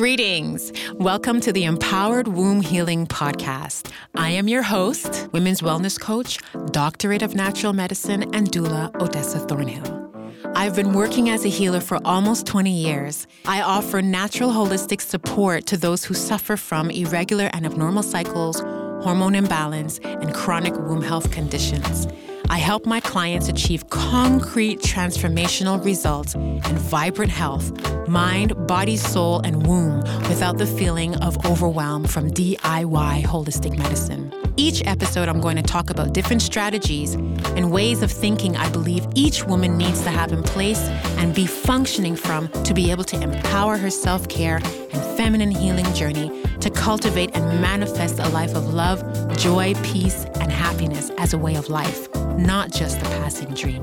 Greetings. 0.00 0.72
Welcome 0.94 1.42
to 1.42 1.52
the 1.52 1.64
Empowered 1.64 2.26
Womb 2.26 2.62
Healing 2.62 3.06
Podcast. 3.06 3.92
I 4.14 4.30
am 4.30 4.48
your 4.48 4.62
host, 4.62 5.28
women's 5.32 5.60
wellness 5.60 6.00
coach, 6.00 6.38
doctorate 6.70 7.20
of 7.20 7.34
natural 7.34 7.74
medicine, 7.74 8.22
and 8.34 8.50
doula 8.50 8.98
Odessa 8.98 9.40
Thornhill. 9.40 10.10
I've 10.54 10.74
been 10.74 10.94
working 10.94 11.28
as 11.28 11.44
a 11.44 11.50
healer 11.50 11.82
for 11.82 12.00
almost 12.06 12.46
20 12.46 12.70
years. 12.70 13.26
I 13.44 13.60
offer 13.60 14.00
natural 14.00 14.52
holistic 14.52 15.02
support 15.02 15.66
to 15.66 15.76
those 15.76 16.02
who 16.02 16.14
suffer 16.14 16.56
from 16.56 16.90
irregular 16.90 17.50
and 17.52 17.66
abnormal 17.66 18.02
cycles, 18.02 18.58
hormone 19.04 19.34
imbalance, 19.34 19.98
and 20.02 20.32
chronic 20.32 20.74
womb 20.76 21.02
health 21.02 21.30
conditions. 21.30 22.06
I 22.50 22.58
help 22.58 22.84
my 22.84 22.98
clients 22.98 23.48
achieve 23.48 23.88
concrete 23.90 24.80
transformational 24.80 25.84
results 25.84 26.34
and 26.34 26.78
vibrant 26.78 27.30
health, 27.30 27.70
mind, 28.08 28.66
body, 28.66 28.96
soul, 28.96 29.40
and 29.44 29.64
womb 29.64 30.00
without 30.28 30.58
the 30.58 30.66
feeling 30.66 31.14
of 31.18 31.46
overwhelm 31.46 32.06
from 32.08 32.28
DIY 32.32 33.22
holistic 33.22 33.78
medicine. 33.78 34.34
Each 34.56 34.82
episode, 34.86 35.28
I'm 35.28 35.40
going 35.40 35.56
to 35.56 35.62
talk 35.62 35.90
about 35.90 36.12
different 36.12 36.42
strategies 36.42 37.14
and 37.14 37.72
ways 37.72 38.02
of 38.02 38.10
thinking 38.10 38.56
I 38.56 38.68
believe 38.70 39.06
each 39.14 39.44
woman 39.44 39.76
needs 39.76 40.02
to 40.02 40.10
have 40.10 40.32
in 40.32 40.42
place 40.42 40.80
and 41.18 41.34
be 41.34 41.46
functioning 41.46 42.16
from 42.16 42.48
to 42.64 42.74
be 42.74 42.90
able 42.90 43.04
to 43.04 43.20
empower 43.20 43.76
her 43.76 43.90
self 43.90 44.28
care 44.28 44.56
and 44.56 45.16
feminine 45.16 45.50
healing 45.50 45.92
journey 45.94 46.42
to 46.60 46.70
cultivate 46.70 47.34
and 47.34 47.60
manifest 47.60 48.18
a 48.18 48.28
life 48.28 48.54
of 48.54 48.74
love, 48.74 49.02
joy, 49.36 49.74
peace, 49.82 50.26
and 50.40 50.52
happiness 50.52 51.10
as 51.18 51.32
a 51.32 51.38
way 51.38 51.54
of 51.54 51.68
life 51.68 52.08
not 52.40 52.72
just 52.72 52.98
a 52.98 53.04
passing 53.04 53.52
dream. 53.54 53.82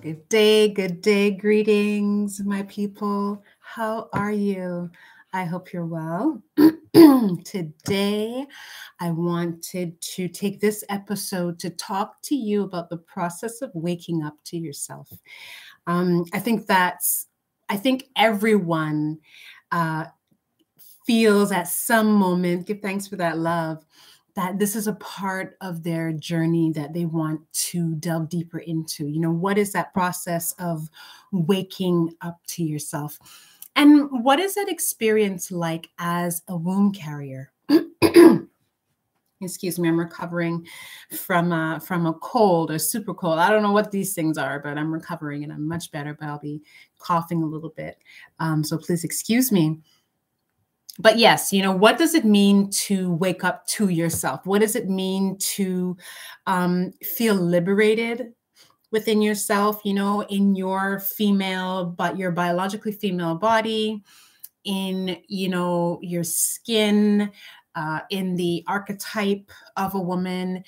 Good 0.00 0.28
day, 0.28 0.68
good 0.68 1.02
day, 1.02 1.30
greetings, 1.30 2.40
my 2.40 2.62
people. 2.62 3.44
How 3.60 4.08
are 4.12 4.32
you? 4.32 4.90
I 5.32 5.44
hope 5.44 5.72
you're 5.72 5.86
well. 5.86 6.42
Today, 7.44 8.46
I 8.98 9.10
wanted 9.12 10.00
to 10.00 10.28
take 10.28 10.60
this 10.60 10.82
episode 10.88 11.60
to 11.60 11.70
talk 11.70 12.20
to 12.22 12.34
you 12.34 12.64
about 12.64 12.90
the 12.90 12.96
process 12.96 13.62
of 13.62 13.70
waking 13.74 14.24
up 14.24 14.34
to 14.46 14.56
yourself. 14.56 15.08
Um, 15.86 16.24
I 16.32 16.40
think 16.40 16.66
that's, 16.66 17.26
I 17.68 17.76
think 17.76 18.08
everyone 18.16 19.18
uh, 19.70 20.06
feels 21.06 21.52
at 21.52 21.68
some 21.68 22.12
moment, 22.12 22.66
give 22.66 22.80
thanks 22.80 23.06
for 23.06 23.16
that 23.16 23.38
love, 23.38 23.84
that 24.34 24.58
this 24.58 24.74
is 24.74 24.88
a 24.88 24.94
part 24.94 25.56
of 25.60 25.84
their 25.84 26.12
journey 26.12 26.72
that 26.72 26.92
they 26.92 27.04
want 27.04 27.40
to 27.52 27.94
delve 27.96 28.28
deeper 28.28 28.58
into. 28.58 29.06
You 29.06 29.20
know, 29.20 29.30
what 29.30 29.58
is 29.58 29.72
that 29.72 29.94
process 29.94 30.54
of 30.58 30.88
waking 31.30 32.16
up 32.20 32.40
to 32.48 32.64
yourself? 32.64 33.18
And 33.80 34.10
what 34.10 34.38
is 34.38 34.56
that 34.56 34.68
experience 34.68 35.50
like 35.50 35.88
as 35.98 36.42
a 36.48 36.54
womb 36.54 36.92
carrier? 36.92 37.50
Excuse 39.40 39.78
me, 39.78 39.88
I'm 39.88 39.98
recovering 39.98 40.66
from 41.16 41.50
a, 41.50 41.80
from 41.80 42.04
a 42.04 42.12
cold 42.12 42.70
or 42.70 42.78
super 42.78 43.14
cold. 43.14 43.38
I 43.38 43.48
don't 43.48 43.62
know 43.62 43.72
what 43.72 43.90
these 43.90 44.12
things 44.12 44.36
are, 44.36 44.60
but 44.60 44.76
I'm 44.76 44.92
recovering 44.92 45.44
and 45.44 45.50
I'm 45.50 45.66
much 45.66 45.90
better. 45.92 46.12
But 46.12 46.26
I'll 46.26 46.38
be 46.38 46.60
coughing 46.98 47.42
a 47.42 47.46
little 47.46 47.70
bit, 47.70 47.96
um, 48.38 48.62
so 48.62 48.76
please 48.76 49.02
excuse 49.02 49.50
me 49.50 49.80
but 50.98 51.18
yes, 51.18 51.50
you 51.50 51.62
know, 51.62 51.72
what 51.72 51.96
does 51.96 52.14
it 52.14 52.26
mean 52.26 52.68
to 52.70 53.14
wake 53.14 53.42
up 53.42 53.66
to 53.68 53.88
yourself? 53.88 54.44
What 54.44 54.60
does 54.60 54.76
it 54.76 54.88
mean 54.88 55.38
to 55.38 55.96
um, 56.46 56.92
feel 57.02 57.34
liberated 57.34 58.34
within 58.90 59.22
yourself, 59.22 59.80
you 59.84 59.94
know, 59.94 60.22
in 60.22 60.54
your 60.54 61.00
female, 61.00 61.84
but 61.86 62.16
your 62.16 62.30
biologically 62.30 62.92
female 62.92 63.34
body, 63.34 64.02
in, 64.64 65.18
you 65.28 65.48
know, 65.48 65.98
your 66.02 66.24
skin, 66.24 67.30
uh, 67.74 68.00
in 68.10 68.34
the 68.36 68.64
archetype 68.66 69.50
of 69.76 69.94
a 69.94 70.00
woman? 70.00 70.64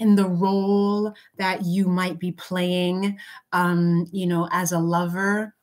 in 0.00 0.16
the 0.16 0.28
role 0.28 1.12
that 1.38 1.64
you 1.64 1.86
might 1.86 2.18
be 2.18 2.32
playing 2.32 3.16
um 3.52 4.06
you 4.10 4.26
know 4.26 4.48
as 4.50 4.72
a 4.72 4.78
lover 4.78 5.54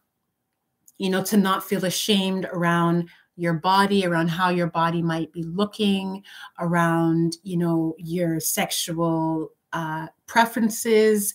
you 0.97 1.09
know 1.09 1.23
to 1.23 1.35
not 1.35 1.63
feel 1.63 1.83
ashamed 1.85 2.45
around 2.53 3.09
your 3.35 3.53
body 3.53 4.05
around 4.05 4.27
how 4.29 4.49
your 4.49 4.67
body 4.67 5.01
might 5.01 5.31
be 5.33 5.43
looking 5.43 6.23
around 6.59 7.37
you 7.43 7.57
know 7.57 7.95
your 7.97 8.39
sexual 8.39 9.51
uh, 9.73 10.07
preferences 10.27 11.33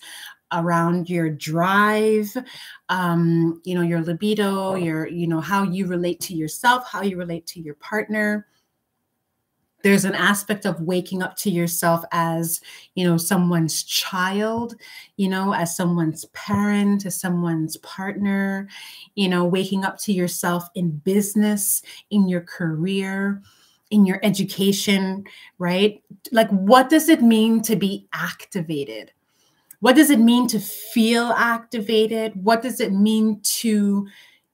around 0.52 1.10
your 1.10 1.28
drive 1.28 2.36
um, 2.88 3.60
you 3.64 3.74
know 3.74 3.82
your 3.82 4.00
libido 4.00 4.74
your 4.74 5.06
you 5.08 5.26
know 5.26 5.40
how 5.40 5.64
you 5.64 5.86
relate 5.86 6.20
to 6.20 6.34
yourself 6.34 6.84
how 6.90 7.02
you 7.02 7.16
relate 7.16 7.46
to 7.46 7.60
your 7.60 7.74
partner. 7.74 8.46
There's 9.82 10.04
an 10.04 10.14
aspect 10.16 10.64
of 10.64 10.80
waking 10.80 11.22
up 11.22 11.36
to 11.36 11.50
yourself 11.50 12.04
as 12.10 12.60
you 12.94 13.04
know 13.04 13.16
someone's 13.16 13.82
child 13.84 14.74
you 15.16 15.28
know 15.28 15.54
as 15.54 15.76
someone's 15.76 16.24
parent 16.26 17.06
as 17.06 17.20
someone's 17.20 17.76
partner 17.78 18.68
you 19.14 19.28
know 19.28 19.44
waking 19.44 19.84
up 19.84 19.98
to 19.98 20.12
yourself 20.12 20.68
in 20.74 20.90
business 20.90 21.82
in 22.10 22.28
your 22.28 22.40
career 22.40 23.42
in 23.90 24.04
your 24.04 24.18
education 24.22 25.24
right? 25.58 26.02
Like 26.32 26.50
what 26.50 26.90
does 26.90 27.08
it 27.08 27.22
mean 27.22 27.62
to 27.62 27.76
be 27.76 28.08
activated 28.12 29.12
what 29.80 29.96
does 29.96 30.10
it 30.10 30.20
mean 30.20 30.48
to 30.48 30.58
feel 30.58 31.32
activated? 31.36 32.32
What 32.34 32.62
does 32.62 32.80
it 32.80 32.92
mean 32.92 33.40
to 33.60 34.06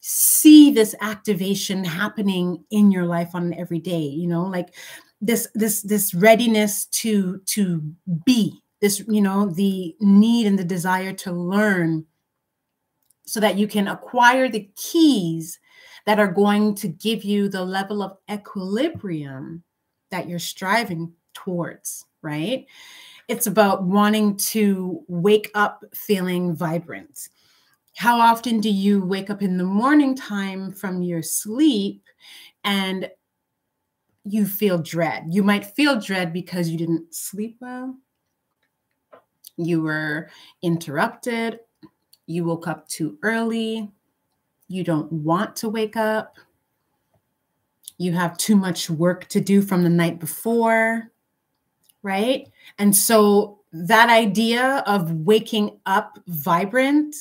see 0.04 0.72
this 0.72 0.96
activation 1.00 1.84
happening 1.84 2.64
in 2.72 2.90
your 2.90 3.04
life 3.04 3.30
on 3.34 3.54
everyday 3.54 4.00
you 4.00 4.26
know 4.26 4.42
like 4.42 4.74
this 5.20 5.46
this 5.54 5.80
this 5.82 6.12
readiness 6.12 6.86
to 6.86 7.40
to 7.46 7.80
be 8.26 8.60
this 8.80 8.98
you 9.06 9.20
know 9.20 9.46
the 9.46 9.94
need 10.00 10.44
and 10.44 10.58
the 10.58 10.64
desire 10.64 11.12
to 11.12 11.32
learn 11.32 12.04
so 13.26 13.38
that 13.38 13.56
you 13.56 13.68
can 13.68 13.86
acquire 13.86 14.48
the 14.48 14.68
keys 14.74 15.60
that 16.04 16.18
are 16.18 16.32
going 16.32 16.74
to 16.74 16.88
give 16.88 17.22
you 17.22 17.48
the 17.48 17.64
level 17.64 18.02
of 18.02 18.16
equilibrium 18.28 19.62
that 20.10 20.28
you're 20.28 20.40
striving 20.40 21.12
towards 21.32 22.04
right 22.22 22.66
it's 23.28 23.46
about 23.46 23.84
wanting 23.84 24.36
to 24.36 25.02
wake 25.08 25.50
up 25.54 25.84
feeling 25.94 26.54
vibrant. 26.54 27.28
How 27.96 28.18
often 28.18 28.60
do 28.60 28.70
you 28.70 29.04
wake 29.04 29.30
up 29.30 29.42
in 29.42 29.58
the 29.58 29.64
morning 29.64 30.14
time 30.14 30.72
from 30.72 31.02
your 31.02 31.22
sleep 31.22 32.02
and 32.64 33.10
you 34.24 34.46
feel 34.46 34.78
dread. 34.78 35.24
You 35.30 35.42
might 35.42 35.66
feel 35.66 36.00
dread 36.00 36.32
because 36.32 36.68
you 36.68 36.78
didn't 36.78 37.14
sleep 37.14 37.56
well, 37.60 37.96
you 39.56 39.82
were 39.82 40.30
interrupted, 40.62 41.60
you 42.26 42.44
woke 42.44 42.68
up 42.68 42.88
too 42.88 43.18
early, 43.22 43.90
you 44.68 44.84
don't 44.84 45.12
want 45.12 45.56
to 45.56 45.68
wake 45.68 45.96
up, 45.96 46.36
you 47.98 48.12
have 48.12 48.38
too 48.38 48.56
much 48.56 48.88
work 48.88 49.28
to 49.28 49.40
do 49.40 49.60
from 49.60 49.82
the 49.82 49.90
night 49.90 50.18
before, 50.18 51.11
right? 52.02 52.48
And 52.78 52.94
so 52.94 53.60
that 53.72 54.10
idea 54.10 54.82
of 54.86 55.10
waking 55.12 55.78
up 55.86 56.18
vibrant 56.26 57.14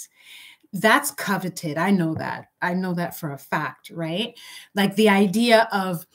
that's 0.73 1.11
coveted. 1.11 1.77
I 1.77 1.91
know 1.91 2.13
that. 2.15 2.47
I 2.61 2.73
know 2.73 2.93
that 2.93 3.17
for 3.17 3.33
a 3.33 3.37
fact, 3.37 3.89
right? 3.89 4.37
Like 4.73 4.95
the 4.95 5.09
idea 5.09 5.67
of 5.71 6.05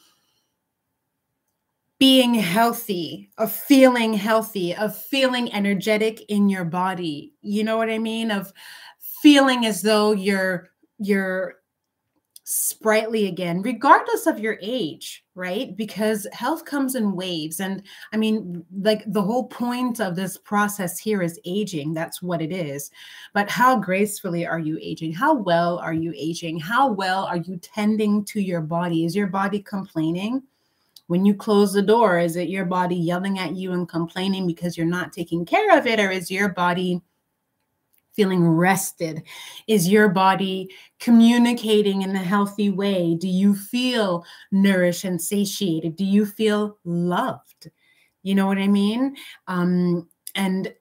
being 1.99 2.34
healthy, 2.34 3.31
of 3.38 3.53
feeling 3.53 4.15
healthy, 4.15 4.75
of 4.75 4.97
feeling 4.97 5.53
energetic 5.53 6.22
in 6.28 6.48
your 6.48 6.65
body. 6.65 7.34
You 7.43 7.65
know 7.65 7.77
what 7.77 7.91
I 7.91 7.98
mean? 7.98 8.31
Of 8.31 8.53
feeling 9.22 9.66
as 9.66 9.83
though 9.83 10.12
you're 10.12 10.71
you're 10.98 11.57
sprightly 12.48 13.27
again 13.27 13.60
regardless 13.63 14.27
of 14.27 14.39
your 14.39 14.57
age 14.63 15.25
right? 15.37 15.77
Because 15.77 16.27
health 16.33 16.65
comes 16.65 16.95
in 16.95 17.15
waves. 17.15 17.60
And 17.60 17.83
i 18.13 18.16
mean 18.16 18.65
like 18.83 19.04
the 19.07 19.22
whole 19.22 19.47
point 19.47 20.01
of 20.01 20.16
this 20.16 20.37
process 20.37 20.98
here 20.98 21.22
is 21.22 21.39
aging. 21.45 21.95
That's 21.95 22.21
what 22.21 22.43
it 22.43 22.51
is. 22.51 22.91
But 23.34 23.48
how 23.48 23.78
gracefully 23.78 24.45
are 24.47 24.59
you 24.59 24.78
aging? 24.83 25.13
How 25.13 25.34
well 25.34 25.78
are 25.78 25.93
you 25.93 26.13
aging? 26.16 26.59
How 26.59 26.91
well 26.91 27.25
are 27.27 27.37
you 27.37 27.59
tending 27.59 28.25
to 28.25 28.41
your 28.41 28.63
body? 28.63 29.04
Is 29.04 29.15
your 29.15 29.28
body 29.28 29.60
complaining? 29.60 30.43
When 31.09 31.25
you 31.25 31.34
close 31.34 31.72
the 31.72 31.83
door, 31.83 32.19
is 32.19 32.34
it 32.34 32.48
your 32.48 32.65
body 32.65 32.97
yelling 32.97 33.39
at 33.39 33.54
you 33.54 33.72
and 33.72 33.89
complaining 33.89 34.45
because 34.45 34.77
you're 34.77 34.87
not 34.87 35.13
taking 35.13 35.45
care 35.45 35.78
of 35.78 35.87
it? 35.87 36.01
Or 36.01 36.10
is 36.10 36.33
your 36.33 36.48
body 36.48 37.01
feeling 38.16 38.48
rested? 38.48 39.22
Is 39.68 39.89
your 39.89 40.09
body 40.09 40.71
communicating 40.98 42.03
in 42.03 42.16
a 42.16 42.18
healthy 42.18 42.71
way? 42.71 43.15
Do 43.15 43.28
you 43.28 43.54
feel 43.54 44.24
nourished 44.51 45.04
and 45.04 45.21
satiated? 45.21 45.95
Do 45.95 46.04
you 46.04 46.27
feel 46.27 46.78
loved? 46.84 47.71
You 48.22 48.34
know 48.34 48.47
what 48.47 48.59
I 48.59 48.66
mean? 48.66 49.16
Um, 49.47 50.09
and 50.34 50.74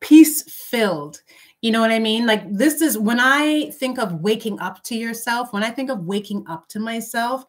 peace 0.00 0.42
filled. 0.42 1.22
You 1.62 1.72
know 1.72 1.80
what 1.80 1.90
I 1.90 1.98
mean? 1.98 2.26
Like, 2.26 2.42
this 2.52 2.82
is 2.82 2.98
when 2.98 3.18
I 3.18 3.70
think 3.70 3.98
of 3.98 4.20
waking 4.20 4.60
up 4.60 4.82
to 4.84 4.94
yourself, 4.94 5.52
when 5.52 5.64
I 5.64 5.70
think 5.70 5.90
of 5.90 6.04
waking 6.04 6.44
up 6.46 6.68
to 6.68 6.78
myself, 6.78 7.44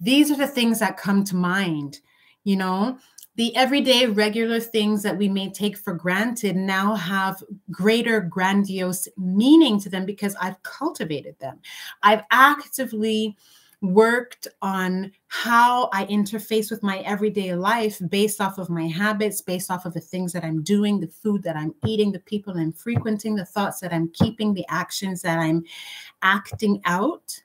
these 0.00 0.30
are 0.30 0.36
the 0.36 0.48
things 0.48 0.80
that 0.80 0.96
come 0.96 1.22
to 1.24 1.36
mind. 1.36 2.00
You 2.42 2.56
know, 2.56 2.98
the 3.40 3.56
everyday 3.56 4.04
regular 4.04 4.60
things 4.60 5.02
that 5.02 5.16
we 5.16 5.26
may 5.26 5.48
take 5.48 5.74
for 5.74 5.94
granted 5.94 6.54
now 6.54 6.94
have 6.94 7.42
greater 7.70 8.20
grandiose 8.20 9.08
meaning 9.16 9.80
to 9.80 9.88
them 9.88 10.04
because 10.04 10.36
I've 10.42 10.62
cultivated 10.62 11.38
them. 11.38 11.58
I've 12.02 12.20
actively 12.30 13.38
worked 13.80 14.46
on 14.60 15.10
how 15.28 15.88
I 15.94 16.04
interface 16.04 16.70
with 16.70 16.82
my 16.82 16.98
everyday 16.98 17.54
life 17.54 17.98
based 18.10 18.42
off 18.42 18.58
of 18.58 18.68
my 18.68 18.86
habits, 18.86 19.40
based 19.40 19.70
off 19.70 19.86
of 19.86 19.94
the 19.94 20.00
things 20.00 20.34
that 20.34 20.44
I'm 20.44 20.62
doing, 20.62 21.00
the 21.00 21.08
food 21.08 21.42
that 21.44 21.56
I'm 21.56 21.74
eating, 21.86 22.12
the 22.12 22.18
people 22.18 22.58
I'm 22.58 22.74
frequenting, 22.74 23.36
the 23.36 23.46
thoughts 23.46 23.80
that 23.80 23.94
I'm 23.94 24.10
keeping, 24.10 24.52
the 24.52 24.66
actions 24.68 25.22
that 25.22 25.38
I'm 25.38 25.64
acting 26.20 26.82
out, 26.84 27.40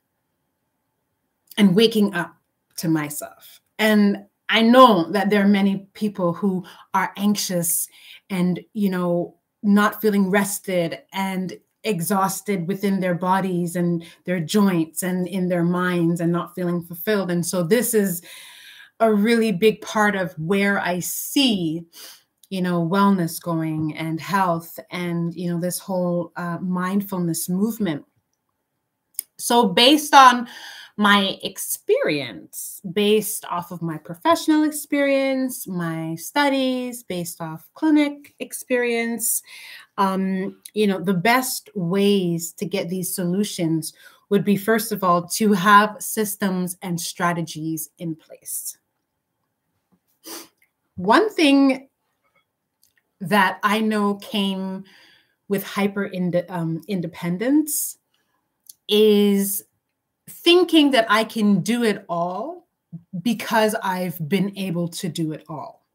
and 1.58 1.74
waking 1.74 2.14
up 2.16 2.36
to 2.80 2.90
myself. 2.90 3.62
And 3.80 4.26
I 4.50 4.62
know 4.62 5.12
that 5.12 5.30
there 5.30 5.44
are 5.44 5.48
many 5.48 5.88
people 5.94 6.34
who 6.34 6.64
are 6.94 7.14
anxious 7.18 7.88
and, 8.30 8.60
you 8.74 8.90
know, 8.90 9.38
not 9.64 10.02
feeling 10.02 10.30
rested 10.30 11.00
and 11.14 11.58
exhausted 11.84 12.68
within 12.68 13.00
their 13.00 13.16
bodies 13.16 13.76
and 13.76 14.04
their 14.26 14.40
joints 14.40 15.04
and 15.04 15.28
in 15.28 15.50
their 15.50 15.64
minds 15.64 16.22
and 16.22 16.32
not 16.32 16.56
feeling 16.56 16.84
fulfilled. 16.84 17.32
And 17.32 17.46
so 17.46 17.64
this 17.64 17.94
is 17.94 18.22
a 19.00 19.14
really 19.14 19.52
big 19.52 19.82
part 19.82 20.16
of 20.16 20.34
where 20.34 20.80
I 20.80 21.00
see 21.00 21.86
you 22.50 22.62
know 22.62 22.88
wellness 22.88 23.42
going 23.42 23.96
and 23.98 24.20
health 24.22 24.80
and 24.92 25.34
you 25.34 25.52
know 25.52 25.60
this 25.60 25.80
whole 25.80 26.32
uh, 26.36 26.58
mindfulness 26.60 27.50
movement 27.50 28.06
so 29.38 29.68
based 29.68 30.14
on 30.14 30.48
my 30.98 31.38
experience 31.44 32.82
based 32.94 33.44
off 33.46 33.72
of 33.72 33.82
my 33.82 33.98
professional 33.98 34.64
experience, 34.64 35.68
my 35.68 36.16
studies, 36.16 37.04
based 37.04 37.42
off 37.42 37.70
clinic 37.74 38.34
experience. 38.40 39.42
Um, 39.98 40.62
you 40.74 40.88
know, 40.88 41.00
the 41.00 41.14
best 41.14 41.70
ways 41.76 42.54
to 42.54 42.66
get 42.66 42.90
these 42.90 43.14
solutions 43.14 43.94
would 44.30 44.46
be, 44.46 44.56
first 44.56 44.92
of 44.92 45.04
all, 45.04 45.28
to 45.28 45.54
have 45.54 45.98
systems 46.00 46.78
and 46.82 47.00
strategies 47.00 47.90
in 47.98 48.16
place. 48.16 48.78
One 50.96 51.30
thing 51.34 51.90
that 53.20 53.60
I 53.64 53.82
know 53.82 54.16
came 54.16 54.86
with 55.48 55.64
hyper 55.64 56.10
um, 56.50 56.82
independence 56.88 57.98
is 58.88 59.64
thinking 60.30 60.92
that 60.92 61.06
I 61.10 61.24
can 61.24 61.62
do 61.62 61.84
it 61.84 62.06
all 62.10 62.68
because 63.22 63.76
I've 63.76 64.18
been 64.28 64.58
able 64.58 64.88
to 64.90 65.10
do 65.10 65.34
it 65.34 65.44
all. 65.50 65.86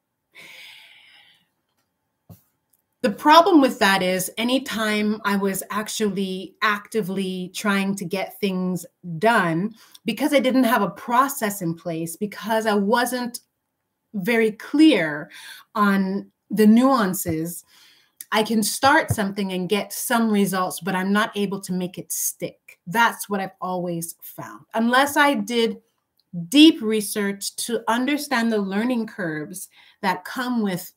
The 3.02 3.10
problem 3.10 3.62
with 3.62 3.78
that 3.78 4.02
is 4.02 4.30
anytime 4.36 5.22
I 5.24 5.36
was 5.36 5.62
actually 5.70 6.54
actively 6.60 7.50
trying 7.54 7.94
to 7.96 8.04
get 8.04 8.38
things 8.40 8.84
done, 9.18 9.74
because 10.04 10.34
I 10.34 10.38
didn't 10.38 10.64
have 10.64 10.82
a 10.82 10.90
process 10.90 11.62
in 11.62 11.74
place, 11.74 12.16
because 12.16 12.66
I 12.66 12.74
wasn't 12.74 13.40
very 14.12 14.52
clear 14.52 15.30
on 15.74 16.30
the 16.50 16.66
nuances, 16.66 17.64
I 18.32 18.42
can 18.44 18.62
start 18.62 19.10
something 19.10 19.52
and 19.52 19.68
get 19.68 19.92
some 19.92 20.30
results, 20.30 20.80
but 20.80 20.94
I'm 20.94 21.12
not 21.12 21.36
able 21.36 21.60
to 21.62 21.72
make 21.72 21.98
it 21.98 22.12
stick. 22.12 22.78
That's 22.86 23.28
what 23.28 23.40
I've 23.40 23.56
always 23.60 24.14
found. 24.22 24.60
Unless 24.74 25.16
I 25.16 25.34
did 25.34 25.78
deep 26.48 26.80
research 26.80 27.56
to 27.56 27.82
understand 27.88 28.52
the 28.52 28.58
learning 28.58 29.06
curves 29.08 29.68
that 30.02 30.24
come 30.24 30.62
with 30.62 30.92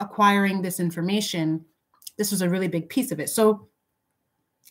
acquiring 0.00 0.60
this 0.60 0.80
information, 0.80 1.64
this 2.18 2.32
was 2.32 2.42
a 2.42 2.50
really 2.50 2.68
big 2.68 2.88
piece 2.88 3.12
of 3.12 3.20
it. 3.20 3.30
So, 3.30 3.68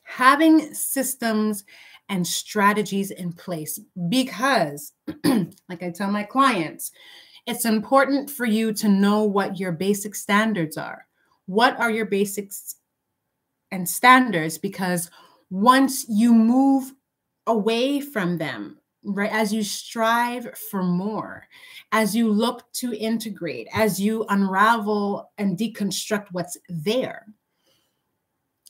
having 0.04 0.74
systems 0.74 1.64
and 2.10 2.28
strategies 2.28 3.10
in 3.10 3.32
place, 3.32 3.80
because, 4.10 4.92
like 5.26 5.82
I 5.82 5.92
tell 5.92 6.12
my 6.12 6.24
clients, 6.24 6.92
it's 7.48 7.66
important 7.66 8.30
for 8.30 8.46
you 8.46 8.74
to 8.74 8.90
know 8.90 9.24
what 9.24 9.60
your 9.60 9.72
basic 9.72 10.14
standards 10.14 10.78
are 10.78 11.08
what 11.46 11.80
are 11.80 11.92
your 11.92 12.06
basics 12.06 12.76
and 13.72 13.88
standards? 13.88 14.58
Because 14.58 15.10
once 15.50 16.06
you 16.10 16.34
move 16.34 16.92
away 17.48 18.02
from 18.02 18.38
them 18.38 18.78
right 19.06 19.32
as 19.32 19.54
you 19.54 19.64
strive 19.64 20.58
for 20.72 20.82
more 20.82 21.48
as 21.92 22.16
you 22.16 22.32
look 22.32 22.64
to 22.74 22.94
integrate 22.96 23.68
as 23.72 24.00
you 24.00 24.26
unravel 24.30 25.32
and 25.38 25.58
deconstruct 25.58 26.26
what's 26.32 26.58
there 26.70 27.28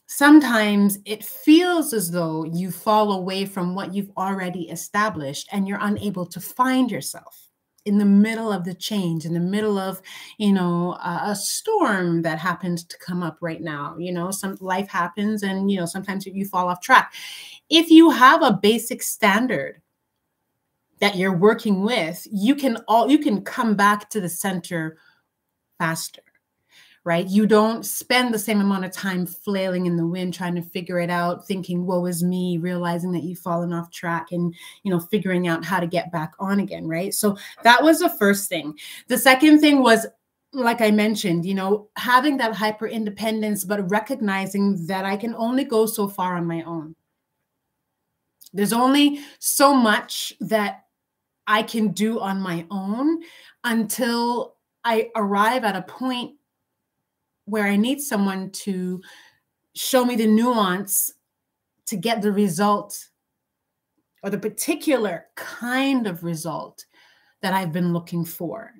sometimes 0.08 1.00
it 1.06 1.24
feels 1.24 1.94
as 1.94 2.12
though 2.12 2.44
you 2.44 2.70
fall 2.70 3.14
away 3.14 3.46
from 3.46 3.74
what 3.74 3.94
you've 3.94 4.12
already 4.18 4.70
established 4.70 5.48
and 5.54 5.68
you're 5.68 5.80
unable 5.82 6.26
to 6.26 6.42
find 6.42 6.92
yourself 6.92 7.48
in 7.86 8.00
the 8.00 8.06
middle 8.06 8.52
of 8.52 8.66
the 8.66 8.74
change 8.74 9.26
in 9.26 9.34
the 9.34 9.40
middle 9.40 9.78
of 9.78 10.02
you 10.38 10.52
know 10.52 10.94
a, 11.04 11.22
a 11.26 11.36
storm 11.36 12.24
that 12.24 12.40
happens 12.40 12.84
to 12.84 12.98
come 12.98 13.22
up 13.24 13.38
right 13.42 13.62
now 13.62 13.96
you 13.98 14.12
know 14.12 14.32
some 14.32 14.58
life 14.60 14.90
happens 14.90 15.44
and 15.44 15.72
you 15.72 15.80
know 15.80 15.86
sometimes 15.86 16.26
you 16.26 16.46
fall 16.46 16.68
off 16.68 16.82
track. 16.82 17.14
If 17.70 17.90
you 17.90 18.10
have 18.10 18.42
a 18.42 18.60
basic 18.62 19.02
standard 19.02 19.82
that 21.00 21.16
you're 21.16 21.38
working 21.38 21.82
with 21.82 22.28
you 22.32 22.56
can 22.56 22.78
all 22.88 23.10
you 23.10 23.20
can 23.20 23.44
come 23.44 23.76
back 23.76 24.10
to 24.10 24.22
the 24.22 24.30
center 24.30 24.98
faster 25.78 26.22
right? 27.06 27.28
You 27.28 27.46
don't 27.46 27.86
spend 27.86 28.34
the 28.34 28.40
same 28.40 28.60
amount 28.60 28.84
of 28.84 28.92
time 28.92 29.28
flailing 29.28 29.86
in 29.86 29.96
the 29.96 30.08
wind 30.08 30.34
trying 30.34 30.56
to 30.56 30.64
figure 30.64 31.00
it 31.00 31.12
out, 31.12 31.48
thinking, 31.48 31.86
woe 31.86 32.08
is 32.08 32.24
me, 32.24 32.58
realizing 32.58 33.12
that 33.12 33.24
you've 33.24 33.40
fallen 33.40 33.72
off 33.72 33.92
track 33.92 34.32
and, 34.32 34.56
you 34.84 34.92
know, 34.92 35.00
figuring 35.00 35.48
out 35.48 35.64
how 35.64 35.80
to 35.80 35.86
get 35.86 36.12
back 36.12 36.34
on 36.40 36.60
again, 36.60 36.88
right? 36.88 37.14
So 37.14 37.38
that 37.62 37.84
was 37.84 38.00
the 38.00 38.10
first 38.10 38.50
thing. 38.50 38.78
The 39.08 39.20
second 39.20 39.60
thing 39.60 39.84
was, 39.84 40.08
like 40.52 40.82
I 40.82 40.90
mentioned, 40.90 41.46
you 41.46 41.54
know, 41.54 41.90
having 41.96 42.38
that 42.38 42.56
hyper 42.56 42.88
independence, 42.88 43.64
but 43.64 43.90
recognizing 43.92 44.88
that 44.88 45.06
I 45.06 45.16
can 45.16 45.36
only 45.36 45.64
go 45.64 45.86
so 45.86 46.08
far 46.08 46.36
on 46.36 46.48
my 46.48 46.64
own. 46.64 46.96
There's 48.52 48.74
only 48.74 49.20
so 49.38 49.76
much 49.76 50.34
that 50.40 50.86
I 51.46 51.62
can 51.62 51.90
do 51.90 52.20
on 52.20 52.42
my 52.42 52.66
own 52.72 53.22
until 53.64 54.56
I 54.84 55.10
arrive 55.16 55.64
at 55.64 55.76
a 55.76 55.82
point 55.84 56.36
where 57.46 57.66
I 57.66 57.76
need 57.76 58.02
someone 58.02 58.52
to 58.52 59.02
show 59.74 60.04
me 60.04 60.16
the 60.16 60.28
nuance 60.28 61.14
to 61.88 61.96
get 61.96 62.22
the 62.22 62.32
result 62.32 63.10
or 64.24 64.30
the 64.30 64.38
particular 64.38 65.28
kind 65.36 66.08
of 66.08 66.24
result 66.24 66.86
that 67.42 67.54
I've 67.54 67.72
been 67.72 67.94
looking 67.94 68.26
for. 68.26 68.72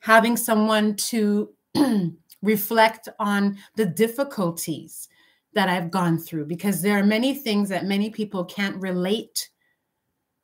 Having 0.00 0.36
someone 0.36 0.94
to 0.96 1.54
reflect 2.42 3.08
on 3.18 3.56
the 3.76 3.86
difficulties 3.86 5.08
that 5.54 5.70
I've 5.70 5.90
gone 5.90 6.18
through, 6.18 6.46
because 6.46 6.82
there 6.82 6.98
are 6.98 7.04
many 7.04 7.32
things 7.32 7.70
that 7.70 7.86
many 7.86 8.10
people 8.10 8.44
can't 8.44 8.80
relate 8.82 9.48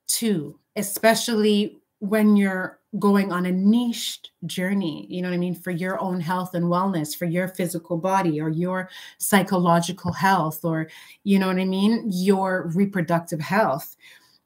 to, 0.07 0.59
especially 0.77 1.81
when 1.99 2.37
you're 2.37 2.80
going 2.99 3.31
on 3.31 3.47
a 3.47 3.53
niched 3.53 4.33
journey, 4.47 5.07
you 5.09 5.23
know 5.23 5.29
what 5.29 5.35
I 5.35 5.39
mean, 5.39 5.55
for 5.55 5.71
your 5.71 6.01
own 6.01 6.21
health 6.21 6.55
and 6.55 6.65
wellness, 6.67 7.17
for 7.17 7.25
your 7.25 7.47
physical 7.47 7.97
body 7.97 8.41
or 8.41 8.49
your 8.49 8.91
psychological 9.19 10.13
health, 10.13 10.65
or, 10.65 10.89
you 11.23 11.39
know 11.39 11.47
what 11.47 11.59
I 11.59 11.65
mean, 11.65 12.05
your 12.13 12.71
reproductive 12.75 13.41
health, 13.41 13.97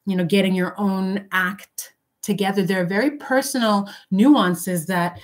you 0.05 0.15
know, 0.15 0.27
getting 0.27 0.55
your 0.55 0.79
own 0.79 1.27
act 1.33 1.95
together. 2.21 2.63
There 2.63 2.83
are 2.83 2.87
very 2.87 3.13
personal 3.13 3.89
nuances 4.11 4.85
that 4.87 5.19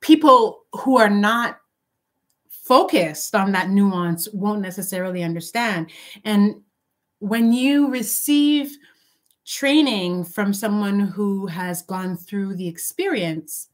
people 0.00 0.64
who 0.74 0.98
are 0.98 1.10
not 1.10 1.58
focused 2.48 3.34
on 3.34 3.50
that 3.52 3.70
nuance 3.70 4.28
won't 4.32 4.60
necessarily 4.60 5.24
understand. 5.24 5.90
And 6.24 6.62
when 7.18 7.52
you 7.52 7.88
receive 7.90 8.76
training 9.46 10.24
from 10.24 10.52
someone 10.52 10.98
who 10.98 11.46
has 11.46 11.82
gone 11.82 12.16
through 12.16 12.56
the 12.56 12.66
experience, 12.66 13.68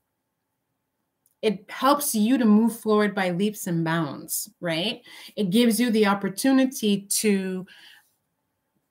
it 1.40 1.64
helps 1.68 2.14
you 2.14 2.38
to 2.38 2.44
move 2.44 2.78
forward 2.78 3.14
by 3.14 3.30
leaps 3.30 3.66
and 3.66 3.84
bounds, 3.84 4.50
right? 4.60 5.00
It 5.34 5.50
gives 5.50 5.80
you 5.80 5.90
the 5.90 6.06
opportunity 6.06 7.00
to 7.00 7.66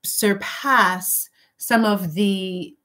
surpass 0.04 1.30
some 1.58 1.86
of 1.86 2.14
the 2.16 2.76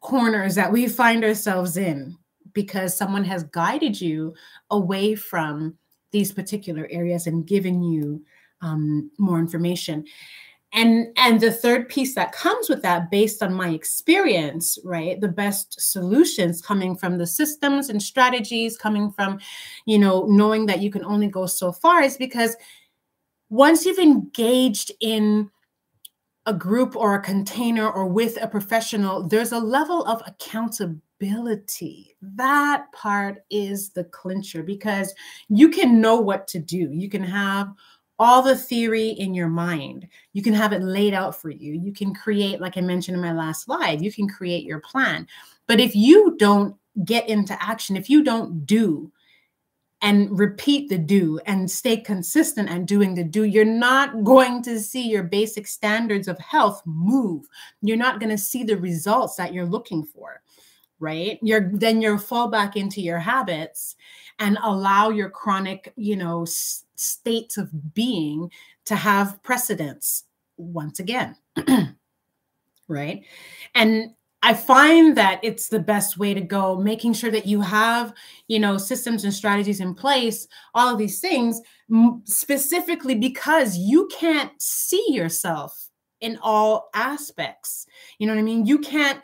corners 0.00 0.54
that 0.54 0.72
we 0.72 0.86
find 0.86 1.24
ourselves 1.24 1.76
in 1.76 2.16
because 2.54 2.96
someone 2.96 3.24
has 3.24 3.42
guided 3.44 4.00
you 4.00 4.32
away 4.70 5.14
from 5.14 5.76
these 6.12 6.32
particular 6.32 6.88
areas 6.90 7.26
and 7.26 7.46
given 7.46 7.82
you 7.82 8.24
um, 8.62 9.10
more 9.18 9.38
information 9.38 10.04
and 10.72 11.08
and 11.16 11.40
the 11.40 11.50
third 11.50 11.88
piece 11.88 12.14
that 12.14 12.32
comes 12.32 12.68
with 12.68 12.82
that 12.82 13.10
based 13.10 13.42
on 13.42 13.52
my 13.52 13.70
experience 13.70 14.78
right 14.84 15.20
the 15.20 15.28
best 15.28 15.80
solutions 15.80 16.62
coming 16.62 16.96
from 16.96 17.18
the 17.18 17.26
systems 17.26 17.88
and 17.88 18.02
strategies 18.02 18.76
coming 18.76 19.10
from 19.10 19.38
you 19.86 19.98
know 19.98 20.26
knowing 20.26 20.66
that 20.66 20.80
you 20.80 20.90
can 20.90 21.04
only 21.04 21.26
go 21.26 21.46
so 21.46 21.72
far 21.72 22.02
is 22.02 22.16
because 22.16 22.56
once 23.48 23.84
you've 23.84 23.98
engaged 23.98 24.92
in 25.00 25.50
a 26.46 26.54
group 26.54 26.96
or 26.96 27.14
a 27.14 27.22
container 27.22 27.90
or 27.90 28.06
with 28.06 28.40
a 28.42 28.48
professional 28.48 29.26
there's 29.26 29.52
a 29.52 29.58
level 29.58 30.04
of 30.06 30.22
accountability. 30.26 32.16
That 32.22 32.90
part 32.92 33.44
is 33.50 33.90
the 33.90 34.04
clincher 34.04 34.62
because 34.62 35.14
you 35.48 35.68
can 35.68 36.00
know 36.00 36.16
what 36.16 36.48
to 36.48 36.58
do. 36.58 36.90
You 36.92 37.10
can 37.10 37.22
have 37.22 37.72
all 38.20 38.42
the 38.42 38.54
theory 38.54 39.08
in 39.08 39.32
your 39.32 39.48
mind. 39.48 40.06
You 40.34 40.42
can 40.42 40.52
have 40.52 40.74
it 40.74 40.82
laid 40.82 41.14
out 41.14 41.40
for 41.40 41.48
you. 41.48 41.72
You 41.72 41.90
can 41.90 42.14
create, 42.14 42.60
like 42.60 42.76
I 42.76 42.82
mentioned 42.82 43.16
in 43.16 43.22
my 43.22 43.32
last 43.32 43.64
slide, 43.64 44.02
you 44.02 44.12
can 44.12 44.28
create 44.28 44.64
your 44.64 44.78
plan. 44.80 45.26
But 45.66 45.80
if 45.80 45.96
you 45.96 46.36
don't 46.38 46.76
get 47.02 47.30
into 47.30 47.60
action, 47.60 47.96
if 47.96 48.10
you 48.10 48.22
don't 48.22 48.66
do 48.66 49.10
and 50.02 50.38
repeat 50.38 50.90
the 50.90 50.98
do 50.98 51.40
and 51.46 51.70
stay 51.70 51.96
consistent 51.96 52.68
and 52.68 52.86
doing 52.86 53.14
the 53.14 53.24
do, 53.24 53.44
you're 53.44 53.64
not 53.64 54.22
going 54.22 54.62
to 54.64 54.78
see 54.78 55.08
your 55.08 55.22
basic 55.22 55.66
standards 55.66 56.28
of 56.28 56.38
health 56.38 56.82
move. 56.84 57.46
You're 57.80 57.96
not 57.96 58.20
going 58.20 58.30
to 58.30 58.38
see 58.38 58.64
the 58.64 58.76
results 58.76 59.36
that 59.36 59.54
you're 59.54 59.66
looking 59.66 60.04
for 60.04 60.42
right 61.02 61.38
you're 61.40 61.70
then 61.72 62.02
you're 62.02 62.18
fall 62.18 62.48
back 62.48 62.76
into 62.76 63.00
your 63.00 63.18
habits 63.18 63.96
and 64.38 64.58
allow 64.62 65.08
your 65.08 65.30
chronic 65.30 65.94
you 65.96 66.14
know 66.14 66.44
states 67.00 67.56
of 67.56 67.94
being 67.94 68.50
to 68.86 68.96
have 68.96 69.42
precedence 69.42 70.24
once 70.56 71.00
again. 71.00 71.36
right. 72.88 73.24
And 73.74 74.14
I 74.42 74.54
find 74.54 75.16
that 75.16 75.40
it's 75.42 75.68
the 75.68 75.80
best 75.80 76.16
way 76.16 76.32
to 76.32 76.40
go, 76.40 76.76
making 76.76 77.12
sure 77.12 77.30
that 77.30 77.46
you 77.46 77.60
have, 77.60 78.14
you 78.48 78.58
know, 78.58 78.78
systems 78.78 79.24
and 79.24 79.34
strategies 79.34 79.80
in 79.80 79.94
place, 79.94 80.48
all 80.74 80.92
of 80.92 80.98
these 80.98 81.20
things, 81.20 81.60
specifically 82.24 83.14
because 83.14 83.76
you 83.76 84.08
can't 84.08 84.50
see 84.60 85.04
yourself 85.08 85.90
in 86.20 86.38
all 86.42 86.88
aspects. 86.94 87.86
You 88.18 88.26
know 88.26 88.34
what 88.34 88.40
I 88.40 88.44
mean? 88.44 88.66
You 88.66 88.78
can't 88.78 89.20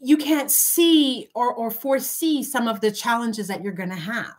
you 0.00 0.16
can't 0.16 0.50
see 0.50 1.28
or 1.34 1.54
or 1.54 1.70
foresee 1.70 2.42
some 2.42 2.68
of 2.68 2.80
the 2.80 2.90
challenges 2.90 3.48
that 3.48 3.62
you're 3.62 3.72
going 3.72 3.90
to 3.90 3.94
have. 3.94 4.34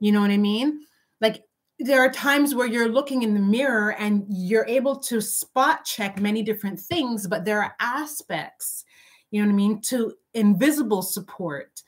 You 0.00 0.12
know 0.12 0.20
what 0.20 0.30
I 0.30 0.38
mean? 0.38 0.80
Like 1.20 1.44
there 1.78 2.00
are 2.00 2.10
times 2.10 2.54
where 2.54 2.66
you're 2.66 2.88
looking 2.88 3.22
in 3.22 3.34
the 3.34 3.40
mirror 3.40 3.92
and 3.92 4.24
you're 4.28 4.66
able 4.66 4.96
to 4.96 5.20
spot 5.20 5.84
check 5.84 6.20
many 6.20 6.42
different 6.42 6.80
things, 6.80 7.26
but 7.26 7.44
there 7.44 7.62
are 7.62 7.74
aspects, 7.80 8.84
you 9.30 9.40
know 9.40 9.46
what 9.48 9.52
I 9.52 9.56
mean, 9.56 9.80
to 9.82 10.14
invisible 10.34 11.02
support, 11.02 11.82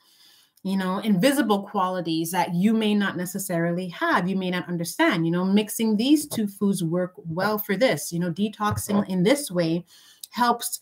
you 0.63 0.77
know, 0.77 0.99
invisible 0.99 1.63
qualities 1.63 2.31
that 2.31 2.53
you 2.53 2.73
may 2.73 2.95
not 2.95 3.17
necessarily 3.17 3.89
have, 3.89 4.29
you 4.29 4.35
may 4.35 4.49
not 4.49 4.67
understand. 4.69 5.25
You 5.25 5.31
know, 5.33 5.43
mixing 5.43 5.97
these 5.97 6.27
two 6.27 6.47
foods 6.47 6.83
work 6.83 7.13
well 7.17 7.57
for 7.57 7.75
this, 7.75 8.13
you 8.13 8.19
know, 8.19 8.31
detoxing 8.31 9.07
in 9.09 9.23
this 9.23 9.51
way 9.51 9.85
helps 10.29 10.79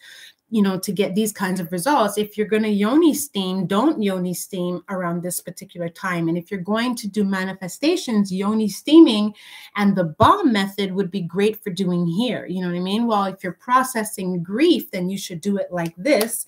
you 0.49 0.61
know, 0.61 0.79
to 0.79 0.91
get 0.91 1.15
these 1.15 1.31
kinds 1.31 1.59
of 1.59 1.71
results. 1.71 2.17
If 2.17 2.37
you're 2.37 2.47
going 2.47 2.63
to 2.63 2.69
yoni 2.69 3.13
steam, 3.13 3.67
don't 3.67 4.01
yoni 4.01 4.33
steam 4.33 4.83
around 4.89 5.21
this 5.21 5.39
particular 5.39 5.89
time. 5.89 6.27
And 6.27 6.37
if 6.37 6.49
you're 6.49 6.59
going 6.59 6.95
to 6.95 7.07
do 7.07 7.23
manifestations, 7.23 8.33
yoni 8.33 8.67
steaming 8.67 9.33
and 9.75 9.95
the 9.95 10.05
balm 10.05 10.51
method 10.51 10.93
would 10.93 11.11
be 11.11 11.21
great 11.21 11.63
for 11.63 11.69
doing 11.69 12.07
here. 12.07 12.45
You 12.47 12.61
know 12.61 12.67
what 12.67 12.77
I 12.77 12.81
mean? 12.81 13.05
Well, 13.05 13.25
if 13.25 13.43
you're 13.43 13.53
processing 13.53 14.41
grief, 14.41 14.91
then 14.91 15.09
you 15.09 15.17
should 15.17 15.41
do 15.41 15.57
it 15.57 15.71
like 15.71 15.95
this. 15.97 16.45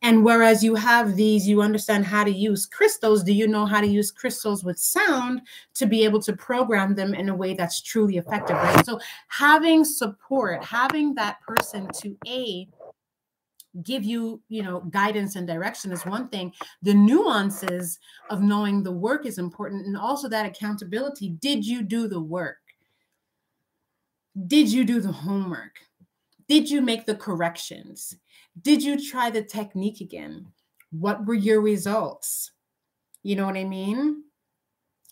And 0.00 0.24
whereas 0.24 0.62
you 0.62 0.76
have 0.76 1.16
these, 1.16 1.48
you 1.48 1.60
understand 1.60 2.04
how 2.04 2.22
to 2.22 2.30
use 2.30 2.66
crystals. 2.66 3.24
Do 3.24 3.32
you 3.32 3.48
know 3.48 3.66
how 3.66 3.80
to 3.80 3.86
use 3.86 4.12
crystals 4.12 4.62
with 4.62 4.78
sound 4.78 5.42
to 5.74 5.86
be 5.86 6.04
able 6.04 6.22
to 6.22 6.36
program 6.36 6.94
them 6.94 7.14
in 7.14 7.28
a 7.28 7.34
way 7.34 7.54
that's 7.54 7.82
truly 7.82 8.16
effective? 8.16 8.56
Right. 8.56 8.86
So 8.86 9.00
having 9.26 9.84
support, 9.84 10.64
having 10.64 11.14
that 11.14 11.40
person 11.40 11.88
to 11.94 12.16
a 12.28 12.68
give 13.82 14.04
you 14.04 14.40
you 14.48 14.62
know 14.62 14.80
guidance 14.90 15.36
and 15.36 15.46
direction 15.46 15.92
is 15.92 16.04
one 16.06 16.28
thing. 16.28 16.52
The 16.82 16.94
nuances 16.94 17.98
of 18.30 18.42
knowing 18.42 18.82
the 18.82 18.92
work 18.92 19.26
is 19.26 19.38
important 19.38 19.86
and 19.86 19.96
also 19.96 20.28
that 20.28 20.46
accountability. 20.46 21.30
Did 21.40 21.66
you 21.66 21.82
do 21.82 22.08
the 22.08 22.20
work? 22.20 22.58
Did 24.46 24.70
you 24.70 24.84
do 24.84 25.00
the 25.00 25.12
homework? 25.12 25.80
Did 26.48 26.70
you 26.70 26.80
make 26.80 27.06
the 27.06 27.14
corrections? 27.14 28.16
Did 28.62 28.82
you 28.82 28.98
try 28.98 29.30
the 29.30 29.42
technique 29.42 30.00
again? 30.00 30.46
What 30.90 31.26
were 31.26 31.34
your 31.34 31.60
results? 31.60 32.52
You 33.22 33.36
know 33.36 33.46
what 33.46 33.56
i 33.56 33.64
mean? 33.64 34.22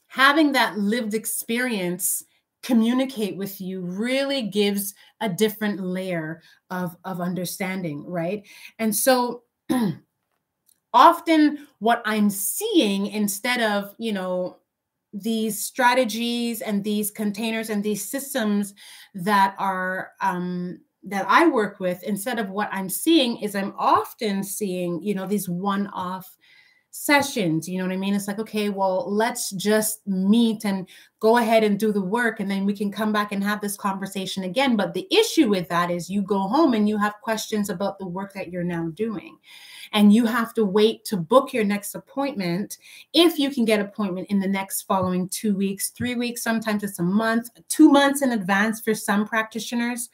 Having 0.08 0.52
that 0.52 0.78
lived 0.78 1.12
experience 1.12 2.24
communicate 2.66 3.36
with 3.36 3.60
you 3.60 3.80
really 3.80 4.42
gives 4.42 4.92
a 5.20 5.28
different 5.28 5.80
layer 5.80 6.42
of, 6.70 6.96
of 7.04 7.20
understanding, 7.20 8.04
right? 8.04 8.42
And 8.80 8.94
so 8.94 9.44
often 10.92 11.68
what 11.78 12.02
I'm 12.04 12.28
seeing 12.28 13.06
instead 13.06 13.60
of, 13.60 13.94
you 13.98 14.12
know, 14.12 14.56
these 15.12 15.62
strategies 15.62 16.60
and 16.60 16.82
these 16.82 17.12
containers 17.12 17.70
and 17.70 17.84
these 17.84 18.04
systems 18.04 18.74
that 19.14 19.54
are 19.58 20.10
um, 20.20 20.80
that 21.04 21.24
I 21.28 21.46
work 21.46 21.78
with, 21.78 22.02
instead 22.02 22.40
of 22.40 22.50
what 22.50 22.68
I'm 22.72 22.88
seeing, 22.88 23.36
is 23.38 23.54
I'm 23.54 23.74
often 23.78 24.42
seeing, 24.42 25.00
you 25.00 25.14
know, 25.14 25.24
these 25.24 25.48
one-off 25.48 26.36
sessions 27.04 27.68
you 27.68 27.78
know 27.78 27.84
what 27.84 27.92
i 27.92 27.96
mean? 27.96 28.14
It's 28.14 28.28
like 28.28 28.38
okay 28.38 28.68
well 28.68 29.04
let's 29.10 29.50
just 29.50 30.06
meet 30.06 30.64
and 30.64 30.88
go 31.20 31.38
ahead 31.38 31.64
and 31.64 31.78
do 31.78 31.92
the 31.92 32.00
work 32.00 32.40
and 32.40 32.50
then 32.50 32.64
we 32.66 32.74
can 32.74 32.92
come 32.92 33.12
back 33.12 33.32
and 33.32 33.42
have 33.42 33.60
this 33.60 33.76
conversation 33.76 34.44
again. 34.44 34.76
But 34.76 34.94
the 34.94 35.06
issue 35.10 35.48
with 35.48 35.68
that 35.68 35.90
is 35.90 36.10
you 36.10 36.22
go 36.22 36.40
home 36.40 36.74
and 36.74 36.88
you 36.88 36.98
have 36.98 37.14
questions 37.22 37.70
about 37.70 37.98
the 37.98 38.06
work 38.06 38.32
that 38.34 38.50
you're 38.50 38.62
now 38.62 38.88
doing. 38.94 39.38
And 39.92 40.12
you 40.12 40.26
have 40.26 40.52
to 40.54 40.64
wait 40.64 41.04
to 41.06 41.16
book 41.16 41.52
your 41.52 41.64
next 41.64 41.94
appointment 41.94 42.78
if 43.12 43.38
you 43.38 43.50
can 43.50 43.64
get 43.64 43.80
appointment 43.80 44.28
in 44.30 44.40
the 44.40 44.48
next 44.48 44.82
following 44.82 45.28
2 45.28 45.54
weeks 45.56 45.90
3 45.90 46.16
weeks 46.16 46.42
sometimes 46.42 46.82
it's 46.82 46.98
a 46.98 47.02
month 47.02 47.48
2 47.68 47.90
months 47.90 48.22
in 48.22 48.32
advance 48.32 48.80
for 48.80 48.94
some 48.94 49.26
practitioners 49.26 50.10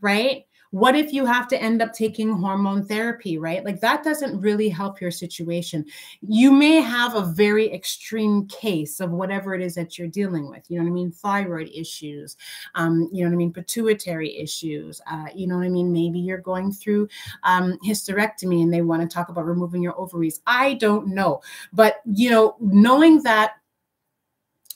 right 0.00 0.46
what 0.70 0.94
if 0.94 1.12
you 1.12 1.26
have 1.26 1.48
to 1.48 1.60
end 1.60 1.82
up 1.82 1.92
taking 1.92 2.32
hormone 2.32 2.84
therapy, 2.84 3.38
right? 3.38 3.64
Like 3.64 3.80
that 3.80 4.04
doesn't 4.04 4.40
really 4.40 4.68
help 4.68 5.00
your 5.00 5.10
situation. 5.10 5.84
You 6.20 6.52
may 6.52 6.76
have 6.80 7.16
a 7.16 7.22
very 7.22 7.72
extreme 7.72 8.46
case 8.46 9.00
of 9.00 9.10
whatever 9.10 9.54
it 9.54 9.62
is 9.62 9.74
that 9.74 9.98
you're 9.98 10.08
dealing 10.08 10.48
with. 10.48 10.64
You 10.68 10.78
know 10.78 10.84
what 10.84 10.90
I 10.90 10.94
mean? 10.94 11.10
Thyroid 11.10 11.70
issues, 11.74 12.36
um, 12.76 13.08
you 13.12 13.24
know 13.24 13.30
what 13.30 13.34
I 13.34 13.38
mean? 13.38 13.52
Pituitary 13.52 14.36
issues, 14.38 15.00
uh, 15.10 15.26
you 15.34 15.48
know 15.48 15.56
what 15.56 15.66
I 15.66 15.70
mean? 15.70 15.92
Maybe 15.92 16.20
you're 16.20 16.38
going 16.38 16.72
through 16.72 17.08
um, 17.42 17.76
hysterectomy 17.84 18.62
and 18.62 18.72
they 18.72 18.82
want 18.82 19.02
to 19.02 19.12
talk 19.12 19.28
about 19.28 19.46
removing 19.46 19.82
your 19.82 19.98
ovaries. 19.98 20.40
I 20.46 20.74
don't 20.74 21.08
know. 21.08 21.42
But, 21.72 21.96
you 22.04 22.30
know, 22.30 22.56
knowing 22.60 23.22
that 23.24 23.54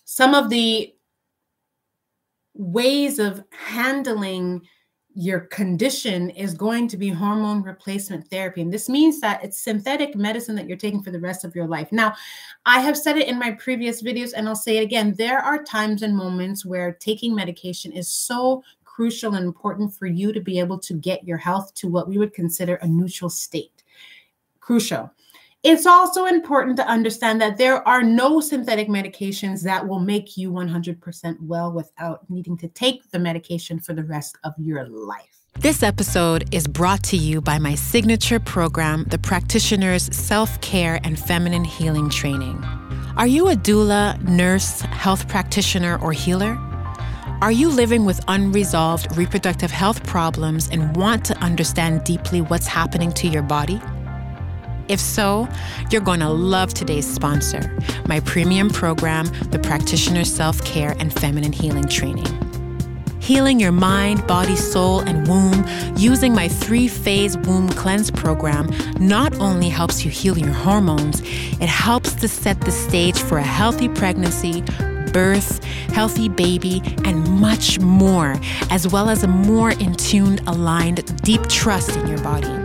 some 0.04 0.34
of 0.34 0.50
the 0.50 0.92
ways 2.54 3.18
of 3.18 3.44
handling 3.50 4.62
your 5.14 5.40
condition 5.40 6.30
is 6.30 6.54
going 6.54 6.88
to 6.88 6.96
be 6.96 7.08
hormone 7.08 7.62
replacement 7.62 8.28
therapy. 8.28 8.60
And 8.60 8.72
this 8.72 8.88
means 8.88 9.20
that 9.20 9.44
it's 9.44 9.60
synthetic 9.60 10.16
medicine 10.16 10.56
that 10.56 10.66
you're 10.66 10.76
taking 10.76 11.02
for 11.02 11.12
the 11.12 11.20
rest 11.20 11.44
of 11.44 11.54
your 11.54 11.68
life. 11.68 11.92
Now, 11.92 12.14
I 12.66 12.80
have 12.80 12.98
said 12.98 13.16
it 13.16 13.28
in 13.28 13.38
my 13.38 13.52
previous 13.52 14.02
videos, 14.02 14.32
and 14.34 14.48
I'll 14.48 14.56
say 14.56 14.78
it 14.78 14.82
again. 14.82 15.14
There 15.16 15.38
are 15.38 15.62
times 15.62 16.02
and 16.02 16.16
moments 16.16 16.66
where 16.66 16.94
taking 16.94 17.34
medication 17.34 17.92
is 17.92 18.08
so 18.08 18.64
crucial 18.84 19.34
and 19.34 19.44
important 19.44 19.94
for 19.94 20.06
you 20.06 20.32
to 20.32 20.40
be 20.40 20.58
able 20.58 20.78
to 20.78 20.94
get 20.94 21.24
your 21.24 21.38
health 21.38 21.74
to 21.74 21.88
what 21.88 22.08
we 22.08 22.18
would 22.18 22.34
consider 22.34 22.76
a 22.76 22.86
neutral 22.86 23.30
state. 23.30 23.82
Crucial. 24.60 25.12
It's 25.64 25.86
also 25.86 26.26
important 26.26 26.76
to 26.76 26.86
understand 26.86 27.40
that 27.40 27.56
there 27.56 27.88
are 27.88 28.02
no 28.02 28.38
synthetic 28.40 28.86
medications 28.86 29.62
that 29.62 29.88
will 29.88 29.98
make 29.98 30.36
you 30.36 30.52
100% 30.52 31.40
well 31.40 31.72
without 31.72 32.28
needing 32.28 32.58
to 32.58 32.68
take 32.68 33.10
the 33.12 33.18
medication 33.18 33.80
for 33.80 33.94
the 33.94 34.04
rest 34.04 34.36
of 34.44 34.52
your 34.58 34.86
life. 34.86 35.40
This 35.60 35.82
episode 35.82 36.54
is 36.54 36.66
brought 36.66 37.02
to 37.04 37.16
you 37.16 37.40
by 37.40 37.58
my 37.58 37.76
signature 37.76 38.38
program, 38.38 39.04
the 39.04 39.16
Practitioner's 39.16 40.14
Self 40.14 40.60
Care 40.60 41.00
and 41.02 41.18
Feminine 41.18 41.64
Healing 41.64 42.10
Training. 42.10 42.62
Are 43.16 43.26
you 43.26 43.48
a 43.48 43.54
doula, 43.56 44.22
nurse, 44.22 44.82
health 44.82 45.28
practitioner, 45.28 45.98
or 46.02 46.12
healer? 46.12 46.58
Are 47.40 47.52
you 47.52 47.70
living 47.70 48.04
with 48.04 48.22
unresolved 48.28 49.16
reproductive 49.16 49.70
health 49.70 50.04
problems 50.06 50.68
and 50.68 50.94
want 50.94 51.24
to 51.24 51.38
understand 51.38 52.04
deeply 52.04 52.42
what's 52.42 52.66
happening 52.66 53.12
to 53.12 53.28
your 53.28 53.42
body? 53.42 53.80
If 54.88 55.00
so, 55.00 55.48
you're 55.90 56.02
going 56.02 56.20
to 56.20 56.28
love 56.28 56.74
today's 56.74 57.10
sponsor, 57.12 57.74
my 58.06 58.20
premium 58.20 58.68
program, 58.68 59.26
the 59.50 59.58
Practitioner 59.58 60.24
Self 60.24 60.62
Care 60.64 60.94
and 60.98 61.12
Feminine 61.12 61.52
Healing 61.52 61.88
Training. 61.88 62.26
Healing 63.18 63.58
your 63.58 63.72
mind, 63.72 64.26
body, 64.26 64.54
soul, 64.54 65.00
and 65.00 65.26
womb 65.26 65.64
using 65.96 66.34
my 66.34 66.48
three 66.48 66.88
phase 66.88 67.38
womb 67.38 67.70
cleanse 67.70 68.10
program 68.10 68.68
not 68.98 69.34
only 69.40 69.70
helps 69.70 70.04
you 70.04 70.10
heal 70.10 70.36
your 70.36 70.52
hormones, 70.52 71.22
it 71.22 71.68
helps 71.68 72.12
to 72.16 72.28
set 72.28 72.60
the 72.60 72.70
stage 72.70 73.18
for 73.18 73.38
a 73.38 73.42
healthy 73.42 73.88
pregnancy, 73.88 74.60
birth, 75.14 75.64
healthy 75.94 76.28
baby, 76.28 76.82
and 77.06 77.26
much 77.40 77.78
more, 77.80 78.38
as 78.68 78.86
well 78.86 79.08
as 79.08 79.22
a 79.22 79.28
more 79.28 79.70
in 79.70 79.94
tune, 79.94 80.38
aligned, 80.46 81.22
deep 81.22 81.46
trust 81.48 81.96
in 81.96 82.06
your 82.06 82.18
body. 82.18 82.63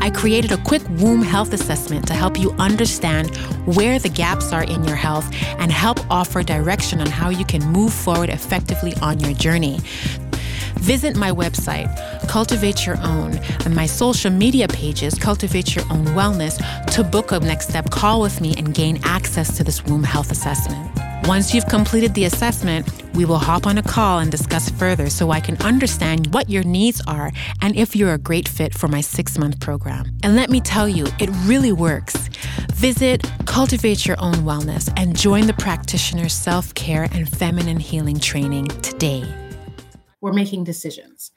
I 0.00 0.10
created 0.10 0.52
a 0.52 0.56
quick 0.58 0.82
womb 0.90 1.22
health 1.22 1.52
assessment 1.52 2.06
to 2.08 2.14
help 2.14 2.38
you 2.38 2.52
understand 2.52 3.36
where 3.66 3.98
the 3.98 4.08
gaps 4.08 4.52
are 4.52 4.62
in 4.62 4.84
your 4.84 4.96
health 4.96 5.28
and 5.58 5.72
help 5.72 5.98
offer 6.10 6.42
direction 6.42 7.00
on 7.00 7.08
how 7.08 7.30
you 7.30 7.44
can 7.44 7.64
move 7.72 7.92
forward 7.92 8.30
effectively 8.30 8.94
on 9.02 9.18
your 9.20 9.32
journey. 9.32 9.80
Visit 10.76 11.16
my 11.16 11.30
website, 11.30 11.88
Cultivate 12.28 12.86
Your 12.86 12.98
Own, 13.02 13.36
and 13.64 13.74
my 13.74 13.86
social 13.86 14.30
media 14.30 14.68
pages, 14.68 15.14
Cultivate 15.14 15.74
Your 15.74 15.84
Own 15.90 16.06
Wellness, 16.06 16.56
to 16.92 17.02
book 17.02 17.32
a 17.32 17.40
next 17.40 17.68
step 17.68 17.90
call 17.90 18.20
with 18.20 18.40
me 18.40 18.54
and 18.56 18.72
gain 18.72 19.00
access 19.02 19.56
to 19.56 19.64
this 19.64 19.84
womb 19.84 20.04
health 20.04 20.30
assessment. 20.30 21.07
Once 21.28 21.52
you've 21.52 21.66
completed 21.66 22.14
the 22.14 22.24
assessment, 22.24 22.88
we 23.14 23.26
will 23.26 23.36
hop 23.36 23.66
on 23.66 23.76
a 23.76 23.82
call 23.82 24.20
and 24.20 24.30
discuss 24.30 24.70
further 24.70 25.10
so 25.10 25.30
I 25.30 25.40
can 25.40 25.58
understand 25.58 26.32
what 26.32 26.48
your 26.48 26.64
needs 26.64 27.02
are 27.06 27.30
and 27.60 27.76
if 27.76 27.94
you're 27.94 28.14
a 28.14 28.18
great 28.18 28.48
fit 28.48 28.72
for 28.72 28.88
my 28.88 29.02
six 29.02 29.36
month 29.36 29.60
program. 29.60 30.06
And 30.22 30.34
let 30.36 30.48
me 30.48 30.58
tell 30.58 30.88
you, 30.88 31.06
it 31.20 31.28
really 31.44 31.70
works. 31.70 32.16
Visit 32.72 33.30
Cultivate 33.44 34.06
Your 34.06 34.16
Own 34.20 34.36
Wellness 34.36 34.90
and 34.96 35.14
join 35.14 35.46
the 35.46 35.52
practitioner 35.52 36.30
self 36.30 36.72
care 36.72 37.06
and 37.12 37.28
feminine 37.28 37.78
healing 37.78 38.18
training 38.18 38.68
today. 38.80 39.22
We're 40.22 40.32
making 40.32 40.64
decisions 40.64 41.30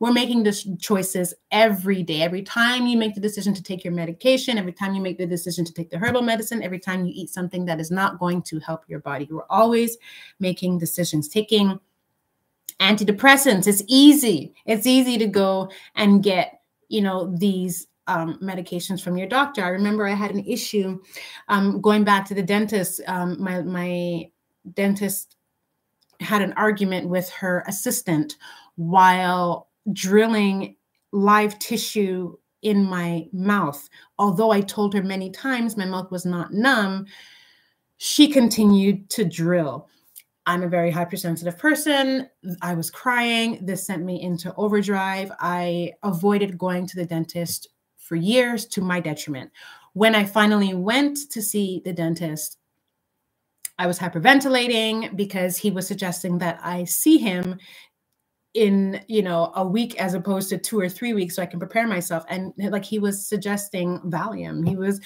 we're 0.00 0.12
making 0.12 0.44
the 0.44 0.76
choices 0.80 1.34
every 1.50 2.02
day. 2.02 2.22
Every 2.22 2.42
time 2.42 2.86
you 2.86 2.96
make 2.96 3.14
the 3.14 3.20
decision 3.20 3.52
to 3.54 3.62
take 3.62 3.84
your 3.84 3.92
medication, 3.92 4.56
every 4.56 4.72
time 4.72 4.94
you 4.94 5.00
make 5.00 5.18
the 5.18 5.26
decision 5.26 5.64
to 5.64 5.72
take 5.72 5.90
the 5.90 5.98
herbal 5.98 6.22
medicine, 6.22 6.62
every 6.62 6.78
time 6.78 7.04
you 7.04 7.12
eat 7.14 7.30
something 7.30 7.64
that 7.64 7.80
is 7.80 7.90
not 7.90 8.18
going 8.18 8.42
to 8.42 8.60
help 8.60 8.84
your 8.86 9.00
body, 9.00 9.26
you're 9.28 9.46
always 9.50 9.96
making 10.38 10.78
decisions. 10.78 11.28
Taking 11.28 11.80
antidepressants, 12.80 13.66
it's 13.66 13.82
easy. 13.88 14.54
It's 14.66 14.86
easy 14.86 15.18
to 15.18 15.26
go 15.26 15.70
and 15.96 16.22
get, 16.22 16.60
you 16.88 17.00
know, 17.00 17.34
these 17.36 17.88
um, 18.06 18.38
medications 18.40 19.02
from 19.02 19.18
your 19.18 19.28
doctor. 19.28 19.64
I 19.64 19.68
remember 19.68 20.06
I 20.06 20.14
had 20.14 20.30
an 20.30 20.44
issue 20.46 21.00
um, 21.48 21.80
going 21.80 22.04
back 22.04 22.26
to 22.26 22.34
the 22.34 22.42
dentist. 22.42 23.00
Um, 23.06 23.42
my 23.42 23.62
my 23.62 24.30
dentist 24.74 25.36
had 26.20 26.42
an 26.42 26.52
argument 26.54 27.08
with 27.08 27.28
her 27.30 27.64
assistant 27.66 28.36
while 28.76 29.67
drilling 29.92 30.76
live 31.12 31.58
tissue 31.58 32.36
in 32.62 32.84
my 32.84 33.26
mouth. 33.32 33.88
Although 34.18 34.50
I 34.50 34.60
told 34.60 34.94
her 34.94 35.02
many 35.02 35.30
times 35.30 35.76
my 35.76 35.84
mouth 35.84 36.10
was 36.10 36.26
not 36.26 36.52
numb, 36.52 37.06
she 37.98 38.28
continued 38.28 39.10
to 39.10 39.24
drill. 39.24 39.88
I'm 40.46 40.62
a 40.62 40.68
very 40.68 40.90
hypersensitive 40.90 41.58
person. 41.58 42.28
I 42.62 42.74
was 42.74 42.90
crying. 42.90 43.58
This 43.60 43.86
sent 43.86 44.02
me 44.02 44.22
into 44.22 44.54
overdrive. 44.54 45.30
I 45.40 45.92
avoided 46.02 46.56
going 46.56 46.86
to 46.86 46.96
the 46.96 47.04
dentist 47.04 47.68
for 47.98 48.16
years 48.16 48.64
to 48.66 48.80
my 48.80 48.98
detriment. 48.98 49.50
When 49.92 50.14
I 50.14 50.24
finally 50.24 50.74
went 50.74 51.30
to 51.32 51.42
see 51.42 51.82
the 51.84 51.92
dentist, 51.92 52.58
I 53.78 53.86
was 53.86 53.98
hyperventilating 53.98 55.16
because 55.16 55.56
he 55.56 55.70
was 55.70 55.86
suggesting 55.86 56.38
that 56.38 56.58
I 56.62 56.84
see 56.84 57.18
him 57.18 57.58
in 58.54 59.00
you 59.08 59.22
know 59.22 59.52
a 59.56 59.66
week 59.66 60.00
as 60.00 60.14
opposed 60.14 60.48
to 60.48 60.56
two 60.56 60.80
or 60.80 60.88
three 60.88 61.12
weeks 61.12 61.36
so 61.36 61.42
i 61.42 61.46
can 61.46 61.58
prepare 61.58 61.86
myself. 61.86 62.24
And 62.28 62.52
like 62.56 62.84
he 62.84 62.98
was 62.98 63.26
suggesting 63.26 64.00
valium. 64.06 64.66
He 64.66 64.76
was 64.76 65.00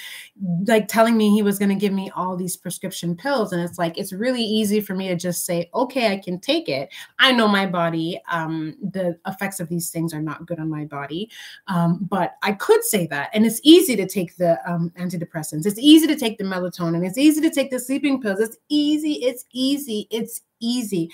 like 0.66 0.86
telling 0.88 1.16
me 1.16 1.30
he 1.30 1.42
was 1.42 1.58
going 1.58 1.68
to 1.68 1.74
give 1.74 1.92
me 1.92 2.10
all 2.14 2.36
these 2.36 2.56
prescription 2.56 3.16
pills. 3.16 3.52
And 3.52 3.60
it's 3.60 3.78
like 3.78 3.98
it's 3.98 4.12
really 4.12 4.42
easy 4.42 4.80
for 4.80 4.94
me 4.94 5.08
to 5.08 5.16
just 5.16 5.44
say 5.44 5.68
okay 5.74 6.12
i 6.12 6.16
can 6.18 6.38
take 6.38 6.68
it. 6.68 6.90
I 7.18 7.32
know 7.32 7.48
my 7.48 7.66
body 7.66 8.20
um 8.30 8.76
the 8.80 9.18
effects 9.26 9.58
of 9.60 9.68
these 9.68 9.90
things 9.90 10.14
are 10.14 10.22
not 10.22 10.46
good 10.46 10.60
on 10.60 10.70
my 10.70 10.84
body. 10.84 11.30
Um, 11.66 12.06
but 12.08 12.34
i 12.42 12.52
could 12.52 12.84
say 12.84 13.06
that. 13.08 13.30
And 13.34 13.44
it's 13.44 13.60
easy 13.64 13.96
to 13.96 14.06
take 14.06 14.36
the 14.36 14.58
um, 14.70 14.92
antidepressants. 14.96 15.66
It's 15.66 15.78
easy 15.78 16.06
to 16.06 16.16
take 16.16 16.38
the 16.38 16.44
melatonin. 16.44 17.06
It's 17.06 17.18
easy 17.18 17.40
to 17.40 17.50
take 17.50 17.70
the 17.70 17.80
sleeping 17.80 18.20
pills. 18.20 18.40
It's 18.40 18.56
easy 18.68 19.14
it's 19.14 19.44
easy 19.52 20.06
it's 20.10 20.42
easy. 20.62 21.10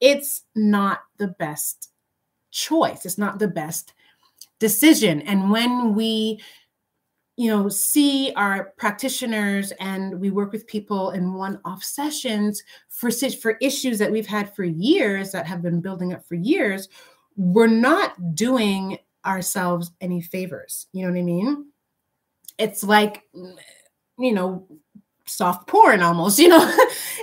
It's 0.00 0.44
not 0.54 1.00
the 1.18 1.28
best 1.28 1.90
choice. 2.50 3.04
It's 3.04 3.18
not 3.18 3.38
the 3.38 3.48
best 3.48 3.92
decision. 4.58 5.22
And 5.22 5.50
when 5.50 5.94
we 5.94 6.40
you 7.36 7.48
know 7.48 7.68
see 7.68 8.32
our 8.36 8.72
practitioners 8.76 9.72
and 9.80 10.20
we 10.20 10.30
work 10.30 10.52
with 10.52 10.66
people 10.66 11.10
in 11.10 11.34
one-off 11.34 11.82
sessions 11.82 12.62
for 12.88 13.10
for 13.10 13.56
issues 13.60 13.98
that 13.98 14.12
we've 14.12 14.26
had 14.26 14.54
for 14.54 14.64
years 14.64 15.32
that 15.32 15.46
have 15.46 15.62
been 15.62 15.80
building 15.80 16.12
up 16.12 16.24
for 16.26 16.34
years 16.34 16.88
we're 17.36 17.66
not 17.66 18.34
doing 18.34 18.98
ourselves 19.24 19.92
any 20.00 20.20
favors 20.20 20.86
you 20.92 21.02
know 21.02 21.10
what 21.10 21.18
i 21.18 21.22
mean 21.22 21.66
it's 22.58 22.84
like 22.84 23.22
you 24.18 24.32
know 24.32 24.66
soft 25.26 25.66
porn 25.68 26.02
almost 26.02 26.38
you 26.38 26.48
know? 26.48 26.76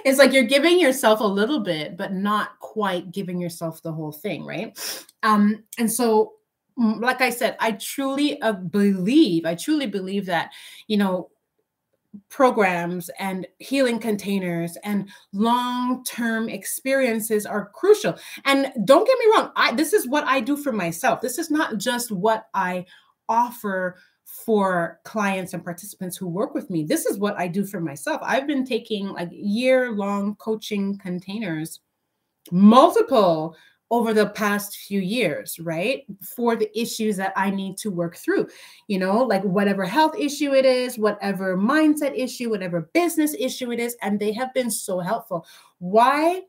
It's 0.05 0.19
like 0.19 0.33
you're 0.33 0.43
giving 0.43 0.79
yourself 0.79 1.19
a 1.19 1.25
little 1.25 1.59
bit 1.59 1.97
but 1.97 2.13
not 2.13 2.59
quite 2.59 3.11
giving 3.11 3.39
yourself 3.39 3.81
the 3.81 3.91
whole 3.91 4.11
thing 4.11 4.45
right? 4.45 4.77
Um 5.23 5.63
and 5.77 5.91
so 5.91 6.33
like 6.79 7.19
i 7.19 7.29
said 7.29 7.57
i 7.59 7.73
truly 7.73 8.41
uh, 8.41 8.53
believe 8.53 9.45
i 9.45 9.53
truly 9.53 9.85
believe 9.85 10.25
that 10.25 10.51
you 10.87 10.95
know 10.95 11.29
programs 12.29 13.09
and 13.19 13.47
healing 13.59 13.99
containers 13.99 14.77
and 14.83 15.09
long-term 15.33 16.49
experiences 16.49 17.45
are 17.45 17.69
crucial. 17.75 18.15
And 18.45 18.71
don't 18.85 19.05
get 19.05 19.19
me 19.19 19.25
wrong 19.35 19.51
i 19.55 19.73
this 19.73 19.93
is 19.93 20.07
what 20.07 20.23
i 20.25 20.39
do 20.39 20.57
for 20.57 20.71
myself. 20.71 21.21
This 21.21 21.37
is 21.37 21.51
not 21.51 21.77
just 21.77 22.11
what 22.11 22.47
i 22.53 22.85
offer 23.27 23.97
for 24.45 24.99
clients 25.03 25.53
and 25.53 25.63
participants 25.63 26.17
who 26.17 26.27
work 26.27 26.53
with 26.53 26.69
me. 26.69 26.83
This 26.83 27.05
is 27.05 27.17
what 27.17 27.37
I 27.37 27.47
do 27.47 27.65
for 27.65 27.79
myself. 27.79 28.21
I've 28.23 28.47
been 28.47 28.65
taking 28.65 29.07
like 29.07 29.29
year 29.31 29.91
long 29.91 30.35
coaching 30.35 30.97
containers, 30.97 31.79
multiple 32.51 33.55
over 33.91 34.13
the 34.13 34.27
past 34.29 34.77
few 34.77 35.01
years, 35.01 35.59
right? 35.59 36.05
For 36.23 36.55
the 36.55 36.69
issues 36.79 37.17
that 37.17 37.33
I 37.35 37.49
need 37.49 37.77
to 37.77 37.89
work 37.89 38.17
through, 38.17 38.47
you 38.87 38.99
know, 38.99 39.23
like 39.23 39.43
whatever 39.43 39.83
health 39.83 40.15
issue 40.17 40.53
it 40.53 40.65
is, 40.65 40.97
whatever 40.97 41.57
mindset 41.57 42.15
issue, 42.15 42.51
whatever 42.51 42.89
business 42.93 43.33
issue 43.37 43.71
it 43.71 43.79
is. 43.79 43.95
And 44.01 44.19
they 44.19 44.31
have 44.33 44.53
been 44.53 44.69
so 44.69 44.99
helpful. 44.99 45.45
Why? 45.79 46.41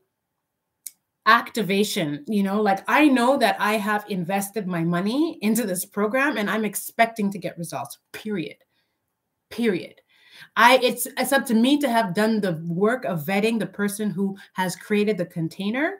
Activation 1.27 2.23
you 2.27 2.41
know 2.41 2.59
like 2.59 2.83
i 2.87 3.07
know 3.07 3.37
that 3.37 3.55
i 3.59 3.73
have 3.73 4.03
invested 4.09 4.65
my 4.65 4.83
money 4.83 5.37
into 5.41 5.67
this 5.67 5.85
program 5.85 6.35
and 6.35 6.49
i'm 6.49 6.65
expecting 6.65 7.31
to 7.31 7.37
get 7.37 7.57
results 7.59 7.99
period. 8.11 8.57
Period. 9.49 9.95
I 10.55 10.79
it's 10.81 11.07
it's 11.17 11.33
up 11.33 11.45
to 11.47 11.53
me 11.53 11.77
to 11.79 11.89
have 11.89 12.13
done 12.13 12.39
the 12.39 12.61
work 12.65 13.05
of 13.05 13.25
vetting 13.25 13.59
the 13.59 13.65
person 13.65 14.09
who 14.09 14.37
has 14.53 14.75
created 14.75 15.17
the 15.17 15.25
container. 15.25 15.97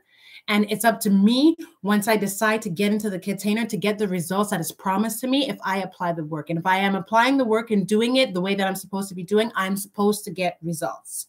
And 0.47 0.65
it's 0.71 0.86
up 0.86 0.99
to 1.01 1.10
me 1.10 1.55
once 1.84 2.07
i 2.07 2.15
decide 2.15 2.62
to 2.63 2.69
get 2.69 2.91
into 2.91 3.10
the 3.10 3.19
container 3.19 3.65
to 3.65 3.77
get 3.77 3.97
the 3.97 4.07
results 4.07 4.49
that 4.51 4.60
is 4.60 4.71
promised 4.71 5.19
to 5.21 5.27
me 5.27 5.49
if 5.49 5.57
i 5.63 5.81
apply 5.81 6.13
the 6.13 6.23
work. 6.23 6.49
And 6.49 6.60
if 6.60 6.65
i 6.65 6.77
am 6.77 6.95
applying 6.95 7.38
the 7.38 7.45
work 7.45 7.71
and 7.71 7.88
doing 7.88 8.15
it 8.17 8.34
the 8.34 8.41
way 8.41 8.55
that 8.55 8.67
i'm 8.67 8.75
supposed 8.75 9.10
to 9.10 9.15
be 9.15 9.23
doing 9.23 9.51
i'm 9.55 9.77
supposed 9.77 10.23
to 10.25 10.31
get 10.31 10.57
results 10.62 11.27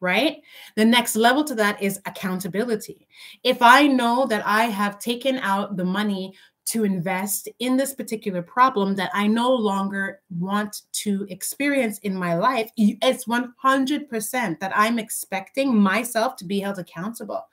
right? 0.00 0.38
The 0.76 0.84
next 0.84 1.16
level 1.16 1.44
to 1.44 1.54
that 1.56 1.82
is 1.82 2.00
accountability. 2.06 3.06
If 3.44 3.62
I 3.62 3.86
know 3.86 4.26
that 4.26 4.46
I 4.46 4.64
have 4.64 4.98
taken 4.98 5.38
out 5.38 5.76
the 5.76 5.84
money 5.84 6.34
to 6.66 6.84
invest 6.84 7.48
in 7.58 7.76
this 7.76 7.94
particular 7.94 8.42
problem 8.42 8.94
that 8.94 9.10
I 9.12 9.26
no 9.26 9.52
longer 9.52 10.20
want 10.38 10.82
to 10.92 11.26
experience 11.28 11.98
in 11.98 12.14
my 12.14 12.34
life, 12.34 12.70
it's 12.76 13.24
100% 13.24 14.60
that 14.60 14.72
I'm 14.74 14.98
expecting 14.98 15.76
myself 15.76 16.36
to 16.36 16.44
be 16.44 16.60
held 16.60 16.78
accountable 16.78 17.44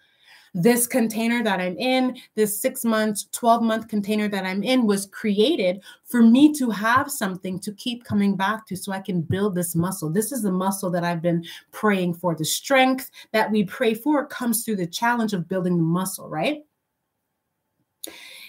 this 0.57 0.87
container 0.87 1.43
that 1.43 1.61
I'm 1.61 1.77
in, 1.77 2.17
this 2.33 2.59
six 2.59 2.83
month, 2.83 3.31
12 3.31 3.61
month 3.61 3.87
container 3.87 4.27
that 4.27 4.43
I'm 4.43 4.63
in, 4.63 4.87
was 4.87 5.05
created 5.05 5.83
for 6.03 6.23
me 6.23 6.51
to 6.55 6.71
have 6.71 7.11
something 7.11 7.59
to 7.59 7.71
keep 7.73 8.03
coming 8.03 8.35
back 8.35 8.65
to 8.67 8.75
so 8.75 8.91
I 8.91 8.99
can 8.99 9.21
build 9.21 9.53
this 9.53 9.75
muscle. 9.75 10.09
This 10.09 10.31
is 10.31 10.41
the 10.41 10.51
muscle 10.51 10.89
that 10.89 11.03
I've 11.03 11.21
been 11.21 11.45
praying 11.71 12.15
for. 12.15 12.33
The 12.33 12.43
strength 12.43 13.11
that 13.33 13.51
we 13.51 13.65
pray 13.65 13.93
for 13.93 14.25
comes 14.25 14.65
through 14.65 14.77
the 14.77 14.87
challenge 14.87 15.33
of 15.33 15.47
building 15.47 15.77
the 15.77 15.83
muscle, 15.83 16.27
right? 16.27 16.65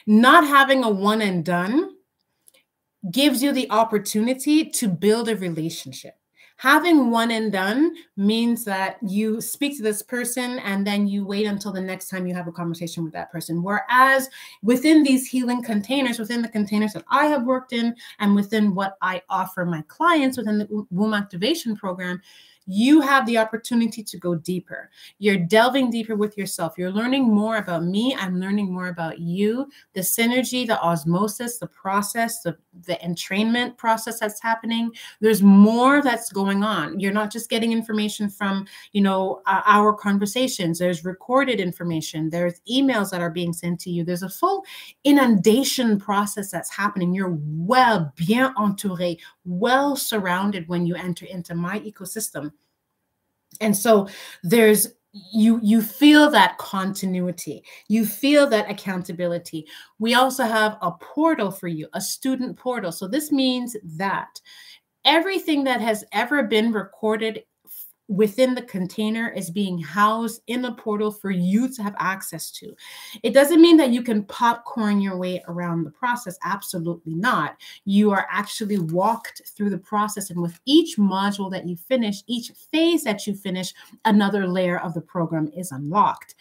Not 0.07 0.47
having 0.47 0.85
a 0.85 0.91
one 0.91 1.21
and 1.21 1.45
done 1.45 1.95
gives 3.11 3.43
you 3.43 3.53
the 3.53 3.71
opportunity 3.71 4.65
to 4.65 4.89
build 4.89 5.29
a 5.29 5.37
relationship. 5.37 6.15
Having 6.59 7.13
one 7.13 7.31
and 7.31 7.53
done 7.53 7.95
means 8.17 8.65
that 8.65 8.99
you 9.01 9.41
speak 9.41 9.77
to 9.77 9.83
this 9.83 10.03
person 10.03 10.59
and 10.59 10.85
then 10.85 11.07
you 11.07 11.25
wait 11.25 11.47
until 11.47 11.71
the 11.71 11.81
next 11.81 12.09
time 12.09 12.27
you 12.27 12.35
have 12.35 12.49
a 12.49 12.53
conversation 12.53 13.05
with 13.05 13.13
that 13.13 13.31
person. 13.31 13.63
Whereas 13.63 14.29
within 14.65 15.05
these 15.05 15.29
healing 15.29 15.63
containers, 15.63 16.19
within 16.19 16.43
the 16.43 16.49
containers 16.49 16.95
that 16.95 17.05
I 17.11 17.27
have 17.27 17.45
worked 17.45 17.73
in, 17.73 17.95
and 18.19 18.35
within 18.35 18.75
what 18.75 18.97
I 19.01 19.23
offer 19.31 19.65
my 19.65 19.83
clients 19.87 20.37
within 20.37 20.59
the 20.59 20.87
womb 20.91 21.15
activation 21.15 21.77
program, 21.77 22.21
you 22.71 23.01
have 23.01 23.25
the 23.25 23.39
opportunity 23.39 24.03
to 24.03 24.19
go 24.19 24.35
deeper. 24.35 24.91
You're 25.19 25.39
delving 25.39 25.91
deeper 25.91 26.15
with 26.15 26.37
yourself. 26.37 26.75
You're 26.77 26.93
learning 26.93 27.25
more 27.25 27.57
about 27.57 27.83
me. 27.83 28.15
I'm 28.15 28.39
learning 28.39 28.71
more 28.71 28.89
about 28.89 29.21
you. 29.21 29.71
The 29.95 30.01
synergy, 30.01 30.67
the 30.67 30.79
osmosis, 30.83 31.59
the 31.59 31.67
process, 31.67 32.43
the, 32.43 32.59
the 32.85 32.99
entrainment 33.03 33.79
process 33.79 34.21
that's 34.21 34.43
happening. 34.43 34.91
There's 35.21 35.43
more 35.43 36.03
that's 36.03 36.31
going 36.31 36.63
on. 36.63 37.01
You're 37.01 37.11
not 37.11 37.33
just 37.33 37.49
getting 37.49 37.73
information 37.73 38.29
from, 38.29 38.67
you 38.93 39.01
know, 39.01 39.41
uh, 39.47 39.63
our 39.65 39.95
conversations. 39.95 40.79
There's 40.79 41.07
recorded 41.07 41.61
information. 41.61 42.29
There's 42.29 42.61
emails 42.71 43.11
that 43.11 43.23
are 43.23 43.31
being 43.31 43.55
sent 43.55 43.81
to 43.81 43.91
you. 43.91 44.05
There's 44.05 44.23
a 44.23 44.29
full 44.29 44.63
inundation 45.05 45.99
process 45.99 46.51
that's 46.51 46.71
happening. 46.71 47.15
You're 47.15 47.39
well, 47.41 48.13
bien 48.15 48.53
entouré, 48.57 49.19
well 49.47 49.97
surrounded 49.97 50.69
when 50.69 50.85
you 50.85 50.95
enter 50.97 51.25
into 51.25 51.55
my 51.55 51.81
ecosystem 51.81 52.53
and 53.61 53.77
so 53.77 54.09
there's 54.43 54.89
you 55.33 55.59
you 55.63 55.83
feel 55.83 56.31
that 56.31 56.59
continuity. 56.59 57.65
You 57.89 58.05
feel 58.07 58.47
that 58.49 58.71
accountability. 58.71 59.67
We 59.99 60.15
also 60.15 60.45
have 60.45 60.77
a 60.83 60.93
portal 60.93 61.51
for 61.51 61.69
you 61.69 61.89
a 61.95 62.01
student 62.01 62.57
portal. 62.57 62.93
So 62.93 63.09
this 63.09 63.33
means 63.33 63.77
that 63.97 64.41
everything 65.05 65.65
that 65.65 65.81
has 65.81 66.05
ever 66.13 66.43
been 66.43 66.73
recorded 66.73 67.43
within 68.09 68.55
the 68.55 68.63
container 68.63 69.29
is 69.29 69.51
being 69.51 69.79
housed 69.79 70.43
in 70.47 70.63
the 70.63 70.73
portal 70.73 71.11
for 71.11 71.31
you 71.31 71.69
to 71.69 71.83
have 71.83 71.95
access 71.99 72.51
to. 72.51 72.75
It 73.23 73.35
doesn't 73.35 73.61
mean 73.61 73.77
that 73.77 73.91
you 73.91 74.03
can 74.03 74.25
popcorn 74.25 75.01
your 75.01 75.19
way 75.19 75.43
around 75.47 75.85
the 75.85 75.91
process. 75.91 76.39
Absolutely 76.43 77.15
not. 77.15 77.57
You 77.85 78.11
are 78.11 78.27
actually 78.31 78.79
walked 78.79 79.43
through 79.47 79.71
the 79.71 79.79
process. 79.79 80.31
And 80.31 80.41
with 80.41 80.59
each 80.65 80.97
module 80.97 81.51
that 81.51 81.69
you 81.69 81.77
finish, 81.77 82.23
each 82.27 82.51
phase 82.73 83.05
that 83.05 83.27
you 83.27 83.35
finish, 83.35 83.75
another 84.07 84.47
layer 84.47 84.79
of 84.79 84.95
the 84.95 85.03
program 85.03 85.51
is 85.55 85.71
unlocked. 85.71 86.35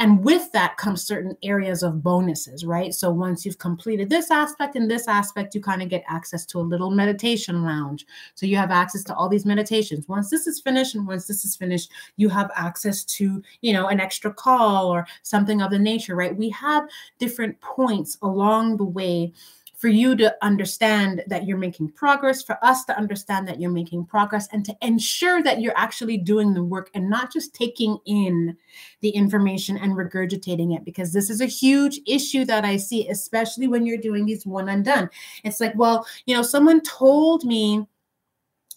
And 0.00 0.24
with 0.24 0.50
that 0.52 0.78
comes 0.78 1.06
certain 1.06 1.36
areas 1.42 1.82
of 1.82 2.02
bonuses, 2.02 2.64
right? 2.64 2.94
So 2.94 3.10
once 3.10 3.44
you've 3.44 3.58
completed 3.58 4.08
this 4.08 4.30
aspect 4.30 4.74
and 4.74 4.90
this 4.90 5.06
aspect, 5.06 5.54
you 5.54 5.60
kind 5.60 5.82
of 5.82 5.90
get 5.90 6.04
access 6.08 6.46
to 6.46 6.58
a 6.58 6.62
little 6.62 6.90
meditation 6.90 7.62
lounge. 7.62 8.06
So 8.34 8.46
you 8.46 8.56
have 8.56 8.70
access 8.70 9.04
to 9.04 9.14
all 9.14 9.28
these 9.28 9.44
meditations. 9.44 10.08
Once 10.08 10.30
this 10.30 10.46
is 10.46 10.58
finished 10.58 10.94
and 10.94 11.06
once 11.06 11.26
this 11.26 11.44
is 11.44 11.54
finished, 11.54 11.90
you 12.16 12.30
have 12.30 12.50
access 12.56 13.04
to, 13.04 13.42
you 13.60 13.74
know, 13.74 13.88
an 13.88 14.00
extra 14.00 14.32
call 14.32 14.88
or 14.88 15.06
something 15.22 15.60
of 15.60 15.70
the 15.70 15.78
nature, 15.78 16.16
right? 16.16 16.34
We 16.34 16.48
have 16.48 16.88
different 17.18 17.60
points 17.60 18.16
along 18.22 18.78
the 18.78 18.84
way 18.84 19.34
for 19.80 19.88
you 19.88 20.14
to 20.14 20.36
understand 20.42 21.24
that 21.28 21.46
you're 21.46 21.56
making 21.56 21.90
progress, 21.90 22.42
for 22.42 22.62
us 22.62 22.84
to 22.84 22.94
understand 22.98 23.48
that 23.48 23.58
you're 23.58 23.70
making 23.70 24.04
progress, 24.04 24.46
and 24.52 24.62
to 24.62 24.76
ensure 24.82 25.42
that 25.42 25.62
you're 25.62 25.72
actually 25.74 26.18
doing 26.18 26.52
the 26.52 26.62
work 26.62 26.90
and 26.92 27.08
not 27.08 27.32
just 27.32 27.54
taking 27.54 27.96
in 28.04 28.54
the 29.00 29.08
information 29.08 29.78
and 29.78 29.94
regurgitating 29.94 30.76
it. 30.76 30.84
Because 30.84 31.14
this 31.14 31.30
is 31.30 31.40
a 31.40 31.46
huge 31.46 31.98
issue 32.06 32.44
that 32.44 32.62
I 32.62 32.76
see, 32.76 33.08
especially 33.08 33.68
when 33.68 33.86
you're 33.86 33.96
doing 33.96 34.26
these 34.26 34.44
one 34.44 34.68
and 34.68 34.84
done. 34.84 35.08
It's 35.44 35.60
like, 35.60 35.72
well, 35.74 36.06
you 36.26 36.36
know, 36.36 36.42
someone 36.42 36.82
told 36.82 37.44
me 37.44 37.86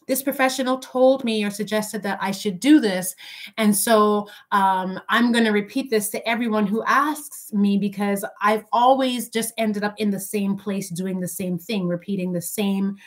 this 0.07 0.23
professional 0.23 0.79
told 0.79 1.23
me 1.23 1.43
or 1.43 1.49
suggested 1.49 2.03
that 2.03 2.19
I 2.21 2.31
should 2.31 2.59
do 2.59 2.79
this. 2.79 3.15
And 3.57 3.75
so 3.75 4.27
um, 4.51 4.99
I'm 5.09 5.31
going 5.31 5.45
to 5.45 5.51
repeat 5.51 5.89
this 5.89 6.09
to 6.09 6.27
everyone 6.27 6.67
who 6.67 6.83
asks 6.83 7.51
me 7.53 7.77
because 7.77 8.25
I've 8.41 8.65
always 8.71 9.29
just 9.29 9.53
ended 9.57 9.83
up 9.83 9.95
in 9.97 10.11
the 10.11 10.19
same 10.19 10.55
place 10.55 10.89
doing 10.89 11.19
the 11.19 11.27
same 11.27 11.57
thing, 11.57 11.87
repeating 11.87 12.33
the 12.33 12.41
same 12.41 12.97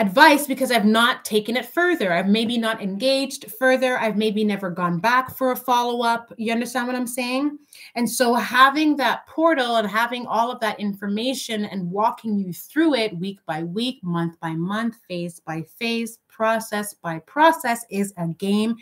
advice 0.00 0.46
because 0.46 0.70
I've 0.70 0.86
not 0.86 1.24
taken 1.24 1.56
it 1.56 1.66
further. 1.66 2.12
I've 2.12 2.28
maybe 2.28 2.56
not 2.56 2.82
engaged 2.82 3.52
further. 3.58 3.98
I've 3.98 4.16
maybe 4.16 4.44
never 4.44 4.70
gone 4.70 4.98
back 4.98 5.36
for 5.36 5.52
a 5.52 5.56
follow 5.56 6.02
up. 6.02 6.32
You 6.38 6.52
understand 6.52 6.86
what 6.86 6.96
I'm 6.96 7.06
saying? 7.06 7.58
And 7.94 8.08
so 8.08 8.34
having 8.34 8.96
that 8.96 9.26
portal 9.26 9.76
and 9.76 9.86
having 9.86 10.26
all 10.26 10.50
of 10.50 10.58
that 10.60 10.80
information 10.80 11.66
and 11.66 11.90
walking 11.90 12.38
you 12.38 12.52
through 12.52 12.94
it 12.94 13.16
week 13.18 13.40
by 13.46 13.62
week, 13.62 14.02
month 14.02 14.40
by 14.40 14.52
month, 14.52 14.96
phase 15.06 15.38
by 15.40 15.62
phase, 15.78 16.18
process 16.28 16.94
by 16.94 17.18
process 17.20 17.84
is 17.90 18.14
a 18.16 18.26
game 18.28 18.74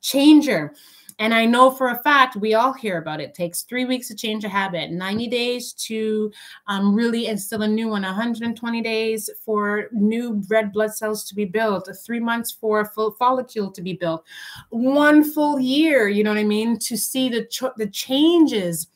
changer. 0.00 0.74
And 1.18 1.32
I 1.32 1.46
know 1.46 1.70
for 1.70 1.88
a 1.88 2.02
fact 2.02 2.36
we 2.36 2.54
all 2.54 2.74
hear 2.74 2.98
about 2.98 3.20
it. 3.20 3.30
it 3.30 3.34
takes 3.34 3.62
three 3.62 3.86
weeks 3.86 4.08
to 4.08 4.14
change 4.14 4.44
a 4.44 4.50
habit, 4.50 4.90
90 4.90 5.28
days 5.28 5.72
to 5.72 6.30
um, 6.66 6.94
really 6.94 7.26
instill 7.26 7.62
a 7.62 7.68
new 7.68 7.88
one, 7.88 8.02
120 8.02 8.82
days 8.82 9.30
for 9.44 9.88
new 9.92 10.42
red 10.48 10.72
blood 10.72 10.94
cells 10.94 11.24
to 11.28 11.34
be 11.34 11.46
built, 11.46 11.88
three 12.04 12.20
months 12.20 12.52
for 12.52 12.80
a 12.80 12.88
full 12.88 13.12
follicle 13.12 13.70
to 13.70 13.80
be 13.80 13.94
built, 13.94 14.24
one 14.68 15.24
full 15.24 15.58
year, 15.58 16.08
you 16.08 16.22
know 16.22 16.30
what 16.30 16.38
I 16.38 16.44
mean, 16.44 16.78
to 16.80 16.98
see 16.98 17.30
the, 17.30 17.46
the 17.78 17.88
changes 17.88 18.88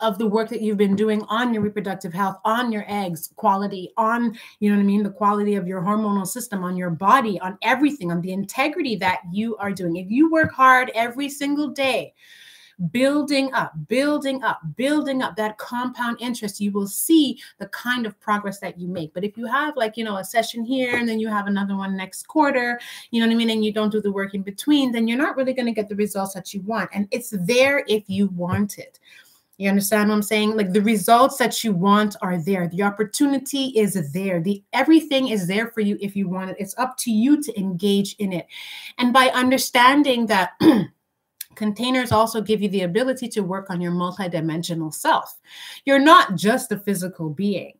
of 0.00 0.18
the 0.18 0.26
work 0.26 0.48
that 0.48 0.62
you've 0.62 0.78
been 0.78 0.96
doing 0.96 1.22
on 1.28 1.52
your 1.52 1.62
reproductive 1.62 2.14
health, 2.14 2.38
on 2.44 2.72
your 2.72 2.84
eggs 2.88 3.30
quality, 3.36 3.92
on, 3.96 4.36
you 4.60 4.70
know 4.70 4.76
what 4.76 4.82
I 4.82 4.86
mean, 4.86 5.02
the 5.02 5.10
quality 5.10 5.56
of 5.56 5.66
your 5.66 5.82
hormonal 5.82 6.26
system, 6.26 6.64
on 6.64 6.76
your 6.76 6.90
body, 6.90 7.38
on 7.40 7.58
everything, 7.62 8.10
on 8.10 8.22
the 8.22 8.32
integrity 8.32 8.96
that 8.96 9.20
you 9.30 9.56
are 9.58 9.72
doing. 9.72 9.96
If 9.96 10.10
you 10.10 10.30
work 10.30 10.52
hard 10.52 10.90
every 10.94 11.28
single 11.28 11.68
day, 11.68 12.14
building 12.90 13.52
up, 13.52 13.72
building 13.86 14.42
up, 14.42 14.60
building 14.74 15.22
up 15.22 15.36
that 15.36 15.58
compound 15.58 16.16
interest, 16.18 16.60
you 16.60 16.72
will 16.72 16.88
see 16.88 17.38
the 17.58 17.66
kind 17.68 18.06
of 18.06 18.18
progress 18.20 18.58
that 18.60 18.80
you 18.80 18.88
make. 18.88 19.12
But 19.14 19.22
if 19.22 19.36
you 19.36 19.46
have, 19.46 19.76
like, 19.76 19.96
you 19.96 20.04
know, 20.04 20.16
a 20.16 20.24
session 20.24 20.64
here 20.64 20.96
and 20.96 21.08
then 21.08 21.20
you 21.20 21.28
have 21.28 21.46
another 21.46 21.76
one 21.76 21.96
next 21.96 22.26
quarter, 22.26 22.80
you 23.10 23.20
know 23.20 23.26
what 23.26 23.34
I 23.34 23.36
mean, 23.36 23.50
and 23.50 23.64
you 23.64 23.72
don't 23.72 23.92
do 23.92 24.00
the 24.00 24.10
work 24.10 24.34
in 24.34 24.42
between, 24.42 24.92
then 24.92 25.06
you're 25.06 25.18
not 25.18 25.36
really 25.36 25.52
going 25.52 25.66
to 25.66 25.72
get 25.72 25.88
the 25.88 25.94
results 25.94 26.34
that 26.34 26.52
you 26.52 26.62
want. 26.62 26.90
And 26.92 27.06
it's 27.10 27.34
there 27.38 27.84
if 27.86 28.04
you 28.08 28.28
want 28.28 28.78
it. 28.78 28.98
You 29.56 29.68
understand 29.68 30.08
what 30.08 30.16
I'm 30.16 30.22
saying? 30.22 30.56
Like 30.56 30.72
the 30.72 30.82
results 30.82 31.36
that 31.36 31.62
you 31.62 31.72
want 31.72 32.16
are 32.22 32.38
there. 32.38 32.68
The 32.68 32.82
opportunity 32.82 33.66
is 33.76 34.12
there. 34.12 34.40
The 34.40 34.62
everything 34.72 35.28
is 35.28 35.46
there 35.46 35.68
for 35.68 35.80
you 35.80 35.96
if 36.00 36.16
you 36.16 36.28
want 36.28 36.50
it. 36.50 36.56
It's 36.58 36.76
up 36.76 36.96
to 36.98 37.10
you 37.10 37.40
to 37.42 37.58
engage 37.58 38.16
in 38.18 38.32
it. 38.32 38.46
And 38.98 39.12
by 39.12 39.28
understanding 39.28 40.26
that 40.26 40.52
containers 41.54 42.10
also 42.10 42.40
give 42.40 42.60
you 42.62 42.68
the 42.68 42.82
ability 42.82 43.28
to 43.28 43.40
work 43.40 43.70
on 43.70 43.80
your 43.80 43.92
multidimensional 43.92 44.92
self. 44.92 45.38
You're 45.84 46.00
not 46.00 46.34
just 46.34 46.72
a 46.72 46.78
physical 46.78 47.30
being 47.30 47.74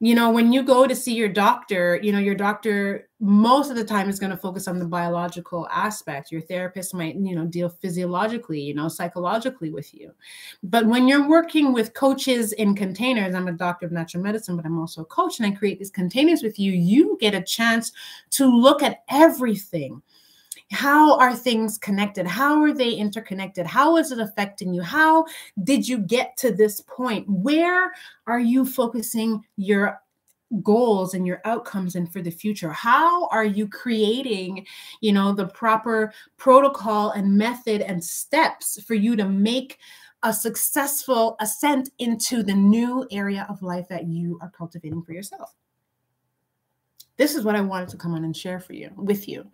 you 0.00 0.14
know 0.14 0.30
when 0.30 0.52
you 0.52 0.62
go 0.62 0.86
to 0.86 0.96
see 0.96 1.14
your 1.14 1.28
doctor 1.28 2.00
you 2.02 2.10
know 2.10 2.18
your 2.18 2.34
doctor 2.34 3.08
most 3.20 3.68
of 3.68 3.76
the 3.76 3.84
time 3.84 4.08
is 4.08 4.18
going 4.18 4.30
to 4.30 4.36
focus 4.36 4.66
on 4.66 4.78
the 4.78 4.84
biological 4.86 5.68
aspect. 5.70 6.32
Your 6.32 6.40
therapist 6.40 6.94
might 6.94 7.16
you 7.16 7.36
know 7.36 7.44
deal 7.44 7.68
physiologically 7.68 8.60
you 8.60 8.74
know 8.74 8.88
psychologically 8.88 9.70
with 9.70 9.92
you. 9.94 10.12
But 10.62 10.86
when 10.86 11.06
you're 11.06 11.28
working 11.28 11.74
with 11.74 11.92
coaches 11.92 12.52
in 12.52 12.74
containers 12.74 13.34
i'm 13.34 13.48
a 13.48 13.52
doctor 13.52 13.86
of 13.86 13.92
natural 13.92 14.22
medicine 14.22 14.56
but 14.56 14.64
i'm 14.64 14.78
also 14.78 15.02
a 15.02 15.06
coach 15.06 15.38
and 15.38 15.46
i 15.46 15.50
create 15.50 15.78
these 15.78 15.90
containers 15.90 16.42
with 16.42 16.58
you 16.58 16.72
you 16.72 17.18
get 17.20 17.34
a 17.34 17.42
chance 17.42 17.92
to 18.30 18.46
look 18.46 18.82
at 18.82 19.02
everything 19.10 20.00
how 20.70 21.18
are 21.18 21.34
things 21.34 21.78
connected? 21.78 22.26
How 22.26 22.62
are 22.62 22.72
they 22.72 22.92
interconnected? 22.92 23.66
How 23.66 23.96
is 23.96 24.12
it 24.12 24.20
affecting 24.20 24.72
you? 24.72 24.82
How 24.82 25.26
did 25.64 25.86
you 25.86 25.98
get 25.98 26.36
to 26.38 26.52
this 26.52 26.80
point? 26.82 27.28
Where 27.28 27.92
are 28.26 28.38
you 28.38 28.64
focusing 28.64 29.44
your 29.56 30.00
goals 30.62 31.14
and 31.14 31.26
your 31.26 31.40
outcomes 31.44 31.96
and 31.96 32.12
for 32.12 32.22
the 32.22 32.30
future? 32.30 32.70
How 32.70 33.26
are 33.28 33.44
you 33.44 33.68
creating 33.68 34.66
you 35.00 35.12
know 35.12 35.32
the 35.32 35.46
proper 35.46 36.12
protocol 36.36 37.10
and 37.10 37.36
method 37.36 37.82
and 37.82 38.02
steps 38.02 38.80
for 38.84 38.94
you 38.94 39.16
to 39.16 39.28
make 39.28 39.78
a 40.22 40.32
successful 40.32 41.36
ascent 41.40 41.90
into 41.98 42.42
the 42.42 42.54
new 42.54 43.06
area 43.10 43.44
of 43.48 43.62
life 43.62 43.88
that 43.88 44.06
you 44.06 44.38
are 44.40 44.50
cultivating 44.50 45.02
for 45.02 45.12
yourself? 45.12 45.52
This 47.16 47.34
is 47.34 47.44
what 47.44 47.56
i 47.56 47.60
wanted 47.60 47.88
to 47.88 47.96
come 47.96 48.14
on 48.14 48.24
and 48.24 48.36
share 48.36 48.60
for 48.60 48.72
you 48.72 48.90
with 48.96 49.28
you 49.28 49.50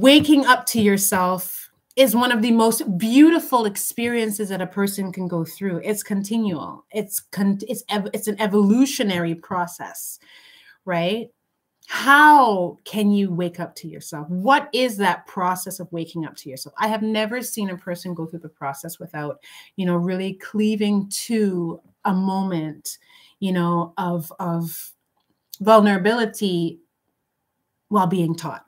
waking 0.00 0.46
up 0.46 0.66
to 0.66 0.80
yourself 0.80 1.70
is 1.96 2.14
one 2.14 2.30
of 2.30 2.42
the 2.42 2.50
most 2.50 2.98
beautiful 2.98 3.64
experiences 3.64 4.50
that 4.50 4.60
a 4.60 4.66
person 4.66 5.10
can 5.10 5.26
go 5.26 5.44
through. 5.44 5.80
It's 5.82 6.02
continual. 6.02 6.84
It's 6.90 7.20
con- 7.20 7.60
it's 7.68 7.82
ev- 7.88 8.10
it's 8.12 8.28
an 8.28 8.40
evolutionary 8.40 9.34
process, 9.34 10.18
right? 10.84 11.28
How 11.88 12.78
can 12.84 13.10
you 13.12 13.32
wake 13.32 13.60
up 13.60 13.74
to 13.76 13.88
yourself? 13.88 14.28
What 14.28 14.68
is 14.72 14.96
that 14.98 15.26
process 15.26 15.80
of 15.80 15.90
waking 15.92 16.26
up 16.26 16.36
to 16.36 16.50
yourself? 16.50 16.74
I 16.78 16.88
have 16.88 17.02
never 17.02 17.40
seen 17.40 17.70
a 17.70 17.76
person 17.76 18.12
go 18.12 18.26
through 18.26 18.40
the 18.40 18.48
process 18.48 18.98
without, 18.98 19.38
you 19.76 19.86
know, 19.86 19.96
really 19.96 20.34
cleaving 20.34 21.08
to 21.26 21.80
a 22.04 22.12
moment 22.12 22.98
you 23.40 23.52
know, 23.52 23.92
of 23.98 24.32
of 24.38 24.92
vulnerability 25.60 26.80
while 27.88 28.06
being 28.06 28.34
taught. 28.34 28.65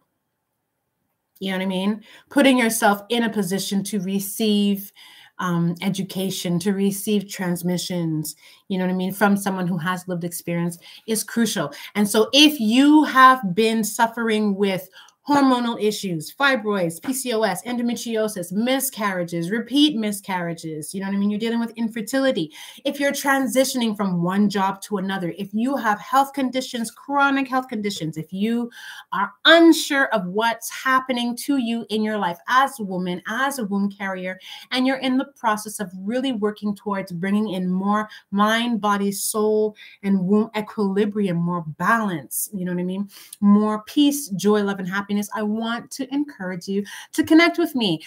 You 1.41 1.53
know 1.53 1.59
what 1.59 1.65
I 1.65 1.67
mean? 1.67 2.03
Putting 2.31 2.59
yourself 2.59 3.03
in 3.09 3.23
a 3.23 3.31
position 3.31 3.85
to 3.85 4.01
receive 4.01 4.93
um, 5.39 5.77
education, 5.83 6.59
to 6.61 6.73
receive 6.73 7.29
transmissions, 7.29 8.35
you 8.67 8.77
know 8.77 8.85
what 8.85 8.93
I 8.93 8.97
mean, 8.97 9.13
from 9.13 9.37
someone 9.37 9.69
who 9.69 9.79
has 9.79 10.07
lived 10.09 10.25
experience 10.25 10.79
is 11.07 11.23
crucial. 11.23 11.73
And 11.95 12.09
so 12.09 12.29
if 12.33 12.59
you 12.59 13.05
have 13.05 13.55
been 13.55 13.85
suffering 13.85 14.57
with 14.57 14.89
hormonal 15.29 15.81
issues, 15.83 16.33
fibroids, 16.35 16.99
PCOS, 17.01 17.63
endometriosis, 17.67 18.51
miscarriages, 18.51 19.51
repeat 19.51 19.95
miscarriages. 19.95 20.95
You 20.95 21.03
know 21.03 21.09
what 21.09 21.17
I 21.17 21.19
mean? 21.19 21.29
You're 21.29 21.39
dealing 21.39 21.61
with 21.61 21.73
infertility. 21.77 22.51
If 22.87 22.99
you're 22.99 23.13
transitioning 23.13 23.95
from 23.95 24.23
one 24.23 24.49
job 24.49 24.81
to 24.83 24.97
another, 24.97 25.35
if 25.37 25.53
you 25.53 25.77
have 25.77 26.01
health 26.01 26.33
conditions, 26.33 26.91
chronic 26.91 27.47
health 27.47 27.69
conditions, 27.69 28.17
if 28.17 28.33
you 28.33 28.71
are 29.13 29.31
unsure 29.45 30.07
of 30.07 30.25
what's 30.27 30.71
happening 30.71 31.37
to 31.37 31.59
you 31.59 31.85
in 31.91 32.03
your 32.03 32.17
life 32.17 32.39
as 32.49 32.81
a 32.81 32.85
woman, 32.85 33.21
as 33.29 33.59
a 33.59 33.67
womb 33.67 33.91
carrier, 33.91 34.41
and 34.71 34.87
you're 34.87 34.97
in 34.97 35.19
the 35.19 35.27
process 35.37 35.79
of 35.79 35.93
really 35.99 36.33
working 36.33 36.75
towards 36.75 37.13
bringing 37.13 37.51
in 37.51 37.71
more 37.71 38.09
mind, 38.31 38.81
body, 38.81 39.13
soul, 39.13 39.77
and 40.03 40.19
womb 40.19 40.51
equilibrium, 40.57 41.37
more 41.37 41.65
balance, 41.77 42.49
you 42.55 42.65
know 42.65 42.73
what 42.73 42.81
I 42.81 42.85
mean? 42.85 43.11
More 43.43 43.83
peace, 43.83 44.29
joy, 44.31 44.63
love, 44.63 44.79
and 44.79 44.89
I 45.35 45.43
want 45.43 45.91
to 45.93 46.13
encourage 46.15 46.69
you 46.69 46.85
to 47.13 47.25
connect 47.25 47.59
with 47.59 47.75
me. 47.75 48.01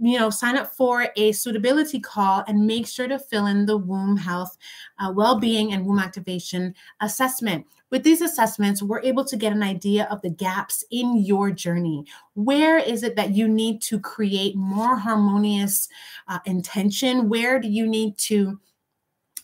You 0.00 0.18
know, 0.18 0.30
sign 0.30 0.56
up 0.56 0.74
for 0.74 1.08
a 1.16 1.32
suitability 1.32 2.00
call 2.00 2.44
and 2.46 2.66
make 2.66 2.86
sure 2.86 3.08
to 3.08 3.18
fill 3.18 3.46
in 3.46 3.66
the 3.66 3.76
womb 3.76 4.16
health, 4.16 4.56
uh, 4.98 5.12
well 5.14 5.38
being, 5.38 5.72
and 5.72 5.86
womb 5.86 5.98
activation 5.98 6.74
assessment. 7.00 7.66
With 7.90 8.02
these 8.02 8.20
assessments, 8.20 8.82
we're 8.82 9.00
able 9.00 9.24
to 9.24 9.36
get 9.36 9.52
an 9.52 9.62
idea 9.62 10.06
of 10.10 10.20
the 10.20 10.30
gaps 10.30 10.84
in 10.90 11.16
your 11.24 11.50
journey. 11.50 12.04
Where 12.34 12.78
is 12.78 13.02
it 13.02 13.16
that 13.16 13.30
you 13.30 13.48
need 13.48 13.80
to 13.82 13.98
create 13.98 14.56
more 14.56 14.96
harmonious 14.96 15.88
uh, 16.28 16.40
intention? 16.44 17.30
Where 17.30 17.58
do 17.58 17.68
you 17.68 17.86
need 17.86 18.18
to? 18.18 18.60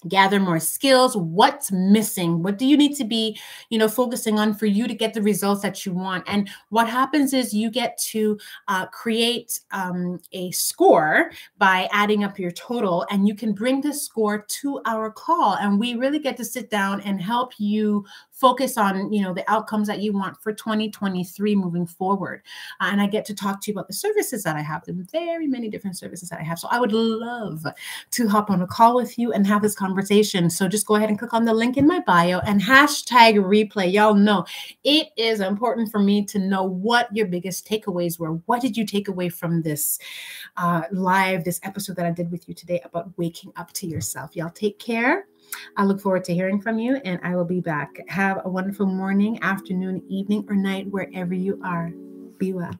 Gather 0.09 0.41
more 0.41 0.61
skills. 0.61 1.17
What's 1.17 1.73
missing? 1.73 2.43
What 2.43 2.59
do 2.59 2.67
you 2.67 2.77
need 2.77 2.95
to 2.97 3.05
be 3.05 3.39
you 3.71 3.79
know 3.79 3.89
focusing 3.89 4.39
on 4.39 4.55
for 4.55 4.67
you 4.67 4.87
to 4.87 4.95
get 4.95 5.15
the 5.15 5.23
results 5.23 5.63
that 5.63 5.85
you 5.85 5.93
want? 5.93 6.25
And 6.27 6.49
what 6.71 6.89
happens 6.89 7.33
is 7.33 7.55
you 7.55 7.71
get 7.71 7.99
to 8.13 8.39
uh, 8.69 8.87
create 8.87 9.61
um, 9.71 10.21
a 10.33 10.51
score 10.51 11.31
by 11.59 11.89
adding 11.93 12.25
up 12.25 12.39
your 12.39 12.51
total 12.51 13.07
and 13.11 13.29
you 13.29 13.35
can 13.35 13.53
bring 13.53 13.81
this 13.81 14.03
score 14.03 14.45
to 14.61 14.81
our 14.87 15.11
call. 15.11 15.55
And 15.55 15.79
we 15.79 15.95
really 15.95 16.19
get 16.19 16.37
to 16.39 16.45
sit 16.45 16.71
down 16.71 17.01
and 17.03 17.21
help 17.21 17.53
you 17.59 18.05
focus 18.35 18.77
on 18.77 19.13
you 19.13 19.23
know 19.23 19.33
the 19.33 19.49
outcomes 19.51 19.87
that 19.87 20.01
you 20.01 20.13
want 20.13 20.37
for 20.43 20.53
2023 20.53 21.55
moving 21.55 21.87
forward. 21.87 22.43
Uh, 22.81 22.89
and 22.91 23.01
i 23.01 23.07
get 23.07 23.25
to 23.25 23.35
talk 23.35 23.61
to 23.61 23.71
you 23.71 23.75
about 23.75 23.87
the 23.87 23.95
services 23.95 24.43
that 24.43 24.57
i 24.57 24.61
have 24.61 24.85
the 24.85 24.93
very 25.13 25.47
many 25.47 25.69
different 25.71 25.97
services 25.97 26.29
that 26.29 26.41
i 26.41 26.43
have. 26.43 26.59
So 26.59 26.69
i 26.71 26.81
would 26.81 26.93
love 26.93 27.65
to 28.11 28.29
hop 28.29 28.51
on 28.51 28.61
a 28.61 28.67
call 28.67 28.97
with 28.97 29.19
you 29.19 29.33
and 29.33 29.47
have 29.47 29.63
this 29.63 29.75
conversation. 29.75 30.51
So 30.51 30.69
just 30.69 30.87
go 30.87 30.97
ahead 30.97 31.09
and 31.09 31.19
click 31.19 31.33
on 31.33 31.45
the 31.45 31.55
link 31.55 31.77
in 31.77 31.87
my 31.87 32.01
bio 32.01 32.41
and 32.41 32.61
hashtag 32.61 33.37
replay. 33.37 33.93
Y'all 33.93 34.15
know 34.15 34.45
it 34.83 35.09
is 35.17 35.41
important 35.41 35.91
for 35.91 36.01
me 36.01 36.25
to 36.27 36.39
know 36.39 36.65
what 36.65 37.15
your 37.15 37.27
biggest 37.27 37.69
takeaways 37.69 38.19
were. 38.19 38.33
What 38.47 38.61
did 38.61 38.77
you 38.77 38.85
take 38.85 39.09
away 39.09 39.29
from 39.29 39.63
this 39.63 39.99
uh, 40.57 40.83
live 40.91 41.45
this 41.45 41.61
episode 41.63 41.97
that 41.97 42.07
i 42.07 42.11
did 42.11 42.31
with 42.31 42.49
you 42.49 42.55
today 42.55 42.81
about 42.85 43.17
waking 43.17 43.53
up 43.57 43.73
to 43.75 43.87
yourself? 43.87 44.35
Y'all 44.35 44.51
take 44.51 44.79
care 44.79 45.27
I 45.77 45.85
look 45.85 46.01
forward 46.01 46.25
to 46.25 46.35
hearing 46.35 46.61
from 46.61 46.79
you, 46.79 46.97
and 47.05 47.21
I 47.23 47.37
will 47.37 47.45
be 47.45 47.61
back. 47.61 48.01
Have 48.09 48.41
a 48.45 48.49
wonderful 48.49 48.87
morning, 48.87 49.39
afternoon, 49.43 50.03
evening, 50.09 50.45
or 50.49 50.55
night, 50.57 50.91
wherever 50.91 51.35
you 51.35 51.61
are. 51.65 51.93
Be 52.39 52.53
well. 52.53 52.73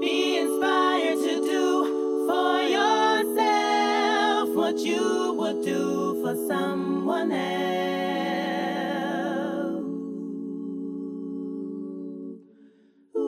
Be 0.00 0.38
inspired 0.38 1.16
to 1.16 1.40
do 1.42 2.26
for 2.28 2.62
yourself 2.62 4.50
what 4.54 4.78
you 4.78 5.34
would 5.38 5.64
do 5.64 6.22
for 6.22 6.34
someone 6.48 7.32
else. 7.32 7.46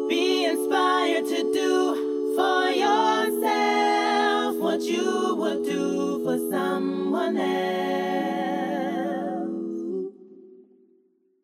Be 0.09 0.45
inspired 0.47 1.27
to 1.27 1.53
do 1.53 2.35
for 2.37 2.71
yourself 2.71 4.57
what 4.57 4.83
you 4.83 5.35
would 5.37 5.65
do 5.65 6.25
for 6.25 6.39
someone 6.51 7.37
else. 7.37 8.08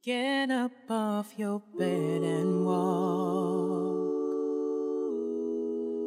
Get 0.05 0.51
up 0.51 0.91
off 0.91 1.33
your 1.39 1.63
bed 1.79 2.23
and 2.23 2.67
walk. 2.67 2.75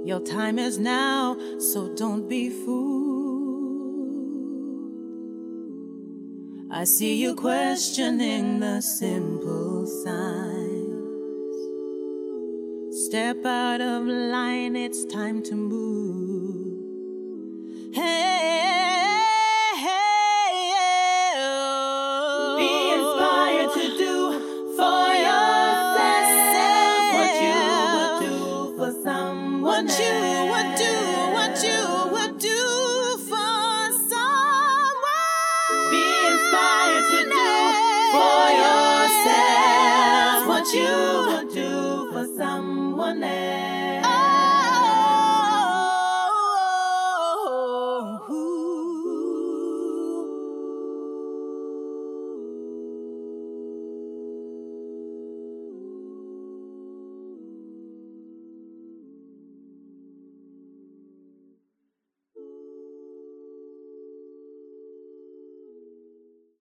Your 0.06 0.20
time 0.20 0.60
is 0.60 0.78
now, 0.78 1.36
so 1.58 1.96
don't 1.96 2.30
be 2.30 2.52
fooled. 2.52 2.92
I 6.72 6.84
see 6.84 7.20
you 7.20 7.34
questioning 7.34 8.60
the 8.60 8.82
simple 8.82 9.88
signs. 9.88 11.56
Step 13.08 13.44
out 13.48 13.82
of 13.82 14.04
line, 14.04 14.76
it's 14.76 15.06
time 15.06 15.42
to 15.42 15.56
move. 15.56 16.86
Hey. 17.96 18.87